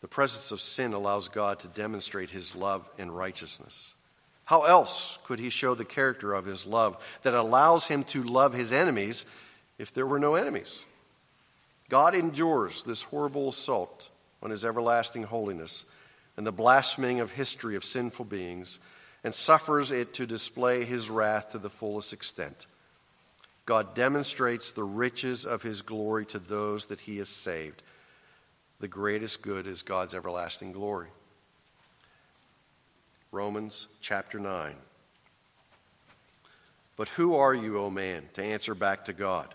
The 0.00 0.08
presence 0.08 0.50
of 0.50 0.60
sin 0.60 0.92
allows 0.92 1.28
God 1.28 1.58
to 1.60 1.68
demonstrate 1.68 2.30
his 2.30 2.54
love 2.54 2.88
and 2.98 3.14
righteousness. 3.16 3.92
How 4.44 4.64
else 4.64 5.18
could 5.24 5.38
he 5.38 5.50
show 5.50 5.74
the 5.74 5.84
character 5.84 6.32
of 6.32 6.44
his 6.44 6.66
love 6.66 7.02
that 7.22 7.34
allows 7.34 7.86
him 7.86 8.04
to 8.04 8.22
love 8.22 8.52
his 8.52 8.72
enemies 8.72 9.24
if 9.78 9.92
there 9.92 10.06
were 10.06 10.18
no 10.18 10.34
enemies? 10.34 10.80
God 11.88 12.14
endures 12.14 12.82
this 12.82 13.02
horrible 13.02 13.48
assault 13.48 14.08
on 14.42 14.50
his 14.50 14.64
everlasting 14.64 15.24
holiness 15.24 15.84
and 16.36 16.46
the 16.46 16.52
blaspheming 16.52 17.20
of 17.20 17.32
history 17.32 17.76
of 17.76 17.84
sinful 17.84 18.24
beings 18.24 18.78
and 19.22 19.34
suffers 19.34 19.92
it 19.92 20.14
to 20.14 20.26
display 20.26 20.84
his 20.84 21.10
wrath 21.10 21.52
to 21.52 21.58
the 21.58 21.70
fullest 21.70 22.12
extent. 22.12 22.66
God 23.66 23.94
demonstrates 23.94 24.72
the 24.72 24.84
riches 24.84 25.44
of 25.44 25.62
his 25.62 25.82
glory 25.82 26.26
to 26.26 26.38
those 26.38 26.86
that 26.86 27.00
he 27.00 27.18
has 27.18 27.28
saved. 27.28 27.82
The 28.80 28.88
greatest 28.88 29.42
good 29.42 29.66
is 29.66 29.82
God's 29.82 30.14
everlasting 30.14 30.72
glory. 30.72 31.08
Romans 33.30 33.86
chapter 34.00 34.40
9. 34.40 34.74
But 36.96 37.08
who 37.10 37.34
are 37.36 37.54
you, 37.54 37.78
O 37.78 37.90
man, 37.90 38.28
to 38.34 38.42
answer 38.42 38.74
back 38.74 39.04
to 39.04 39.12
God? 39.12 39.54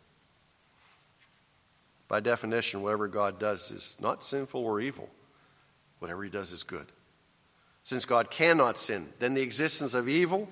By 2.11 2.19
definition, 2.19 2.81
whatever 2.81 3.07
God 3.07 3.39
does 3.39 3.71
is 3.71 3.95
not 4.01 4.21
sinful 4.21 4.61
or 4.61 4.81
evil. 4.81 5.07
Whatever 5.99 6.25
he 6.25 6.29
does 6.29 6.51
is 6.51 6.63
good. 6.63 6.87
Since 7.83 8.03
God 8.03 8.29
cannot 8.29 8.77
sin, 8.77 9.07
then 9.19 9.33
the 9.33 9.41
existence 9.41 9.93
of 9.93 10.09
evil 10.09 10.49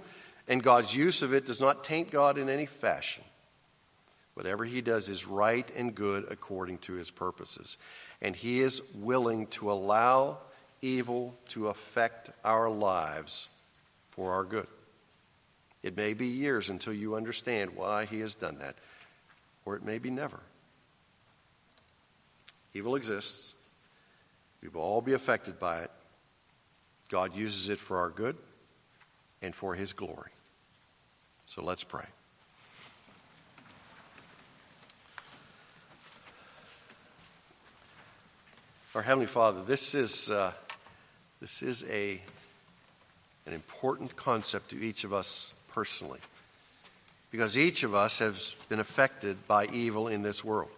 and 0.47 0.63
God's 0.63 0.95
use 0.95 1.21
of 1.21 1.33
it 1.33 1.45
does 1.45 1.59
not 1.59 1.83
taint 1.83 2.11
God 2.11 2.37
in 2.37 2.47
any 2.47 2.65
fashion. 2.65 3.25
Whatever 4.35 4.63
he 4.63 4.79
does 4.79 5.09
is 5.09 5.27
right 5.27 5.69
and 5.75 5.93
good 5.93 6.27
according 6.31 6.77
to 6.77 6.93
his 6.93 7.11
purposes. 7.11 7.77
And 8.21 8.37
he 8.37 8.61
is 8.61 8.81
willing 8.95 9.47
to 9.47 9.69
allow 9.69 10.37
evil 10.81 11.35
to 11.49 11.67
affect 11.67 12.29
our 12.45 12.69
lives 12.69 13.49
for 14.11 14.31
our 14.31 14.45
good. 14.45 14.69
It 15.83 15.97
may 15.97 16.13
be 16.13 16.27
years 16.27 16.69
until 16.69 16.93
you 16.93 17.15
understand 17.15 17.75
why 17.75 18.05
he 18.05 18.21
has 18.21 18.35
done 18.35 18.59
that, 18.59 18.77
or 19.65 19.75
it 19.75 19.83
may 19.83 19.97
be 19.97 20.09
never. 20.09 20.39
Evil 22.73 22.95
exists. 22.95 23.55
We 24.61 24.69
will 24.69 24.81
all 24.81 25.01
be 25.01 25.13
affected 25.13 25.59
by 25.59 25.81
it. 25.81 25.91
God 27.09 27.35
uses 27.35 27.69
it 27.69 27.79
for 27.79 27.97
our 27.97 28.09
good 28.09 28.37
and 29.41 29.55
for 29.55 29.73
his 29.73 29.93
glory. 29.93 30.31
So 31.45 31.63
let's 31.63 31.83
pray. 31.83 32.05
Our 38.95 39.01
Heavenly 39.01 39.27
Father, 39.27 39.63
this 39.63 39.95
is, 39.95 40.29
uh, 40.29 40.51
this 41.39 41.61
is 41.61 41.83
a 41.89 42.21
an 43.49 43.55
important 43.55 44.15
concept 44.15 44.69
to 44.69 44.79
each 44.79 45.03
of 45.03 45.11
us 45.11 45.53
personally. 45.69 46.19
Because 47.31 47.57
each 47.57 47.81
of 47.81 47.95
us 47.95 48.19
has 48.19 48.55
been 48.69 48.79
affected 48.79 49.47
by 49.47 49.65
evil 49.67 50.07
in 50.07 50.21
this 50.21 50.43
world. 50.43 50.69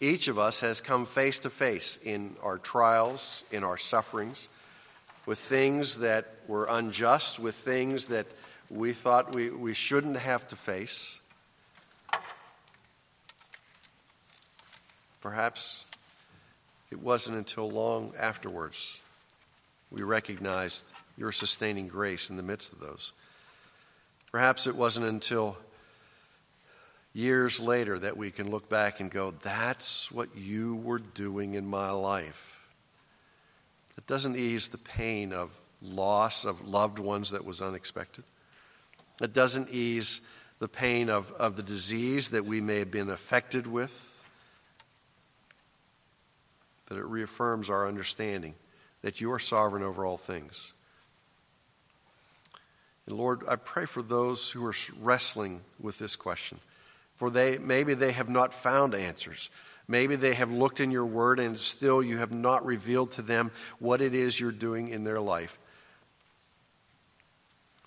Each 0.00 0.28
of 0.28 0.38
us 0.38 0.60
has 0.60 0.80
come 0.80 1.06
face 1.06 1.40
to 1.40 1.50
face 1.50 1.98
in 2.04 2.36
our 2.42 2.58
trials, 2.58 3.42
in 3.50 3.64
our 3.64 3.76
sufferings, 3.76 4.48
with 5.26 5.38
things 5.38 5.98
that 5.98 6.26
were 6.46 6.66
unjust, 6.70 7.40
with 7.40 7.56
things 7.56 8.06
that 8.06 8.26
we 8.70 8.92
thought 8.92 9.34
we, 9.34 9.50
we 9.50 9.74
shouldn't 9.74 10.16
have 10.16 10.46
to 10.48 10.56
face. 10.56 11.20
Perhaps 15.20 15.84
it 16.90 17.00
wasn't 17.00 17.36
until 17.36 17.68
long 17.70 18.12
afterwards 18.18 18.98
we 19.90 20.02
recognized 20.02 20.84
your 21.16 21.32
sustaining 21.32 21.88
grace 21.88 22.30
in 22.30 22.36
the 22.36 22.42
midst 22.42 22.72
of 22.72 22.78
those. 22.78 23.12
Perhaps 24.30 24.66
it 24.66 24.76
wasn't 24.76 25.06
until 25.06 25.56
years 27.12 27.60
later 27.60 27.98
that 27.98 28.16
we 28.16 28.30
can 28.30 28.50
look 28.50 28.68
back 28.68 29.00
and 29.00 29.10
go, 29.10 29.32
that's 29.42 30.10
what 30.12 30.36
you 30.36 30.76
were 30.76 30.98
doing 30.98 31.54
in 31.54 31.66
my 31.66 31.90
life. 31.90 32.58
It 33.96 34.06
doesn't 34.06 34.36
ease 34.36 34.68
the 34.68 34.78
pain 34.78 35.32
of 35.32 35.60
loss 35.82 36.44
of 36.44 36.66
loved 36.66 36.98
ones 36.98 37.30
that 37.30 37.44
was 37.44 37.60
unexpected. 37.60 38.24
It 39.22 39.32
doesn't 39.32 39.70
ease 39.70 40.20
the 40.58 40.68
pain 40.68 41.08
of, 41.08 41.32
of 41.32 41.56
the 41.56 41.62
disease 41.62 42.30
that 42.30 42.44
we 42.44 42.60
may 42.60 42.78
have 42.78 42.90
been 42.90 43.10
affected 43.10 43.66
with. 43.66 44.04
But 46.88 46.98
it 46.98 47.04
reaffirms 47.04 47.70
our 47.70 47.86
understanding 47.86 48.54
that 49.02 49.20
you 49.20 49.32
are 49.32 49.38
sovereign 49.38 49.82
over 49.82 50.04
all 50.04 50.16
things. 50.16 50.72
And 53.06 53.16
Lord, 53.16 53.42
I 53.48 53.56
pray 53.56 53.86
for 53.86 54.02
those 54.02 54.50
who 54.50 54.64
are 54.66 54.74
wrestling 55.00 55.62
with 55.80 55.98
this 55.98 56.16
question. 56.16 56.58
For 57.18 57.30
they 57.30 57.58
maybe 57.58 57.94
they 57.94 58.12
have 58.12 58.28
not 58.28 58.54
found 58.54 58.94
answers. 58.94 59.50
Maybe 59.88 60.14
they 60.14 60.34
have 60.34 60.52
looked 60.52 60.78
in 60.78 60.92
your 60.92 61.04
word 61.04 61.40
and 61.40 61.58
still 61.58 62.00
you 62.00 62.18
have 62.18 62.32
not 62.32 62.64
revealed 62.64 63.10
to 63.12 63.22
them 63.22 63.50
what 63.80 64.00
it 64.00 64.14
is 64.14 64.38
you're 64.38 64.52
doing 64.52 64.90
in 64.90 65.02
their 65.02 65.18
life. 65.18 65.58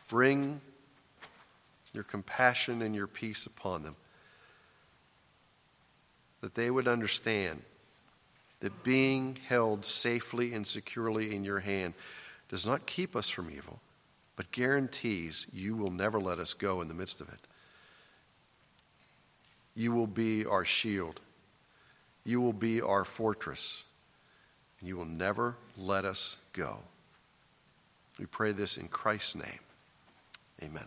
Bring 0.09 0.59
your 1.93 2.03
compassion 2.03 2.81
and 2.81 2.93
your 2.93 3.07
peace 3.07 3.45
upon 3.45 3.83
them. 3.83 3.95
That 6.41 6.55
they 6.55 6.69
would 6.69 6.89
understand 6.89 7.61
that 8.59 8.83
being 8.83 9.37
held 9.47 9.85
safely 9.85 10.53
and 10.53 10.67
securely 10.67 11.33
in 11.33 11.45
your 11.45 11.61
hand 11.61 11.93
does 12.49 12.67
not 12.67 12.85
keep 12.85 13.15
us 13.15 13.29
from 13.29 13.49
evil, 13.49 13.79
but 14.35 14.51
guarantees 14.51 15.47
you 15.53 15.77
will 15.77 15.89
never 15.89 16.19
let 16.19 16.37
us 16.37 16.53
go 16.53 16.81
in 16.81 16.89
the 16.89 16.93
midst 16.93 17.21
of 17.21 17.29
it. 17.29 17.47
You 19.75 19.91
will 19.91 20.07
be 20.07 20.45
our 20.45 20.65
shield. 20.65 21.19
You 22.23 22.41
will 22.41 22.53
be 22.53 22.81
our 22.81 23.05
fortress. 23.05 23.83
And 24.79 24.89
you 24.89 24.97
will 24.97 25.05
never 25.05 25.55
let 25.77 26.05
us 26.05 26.37
go. 26.53 26.79
We 28.19 28.25
pray 28.25 28.51
this 28.51 28.77
in 28.77 28.87
Christ's 28.87 29.35
name. 29.35 29.59
Amen. 30.61 30.85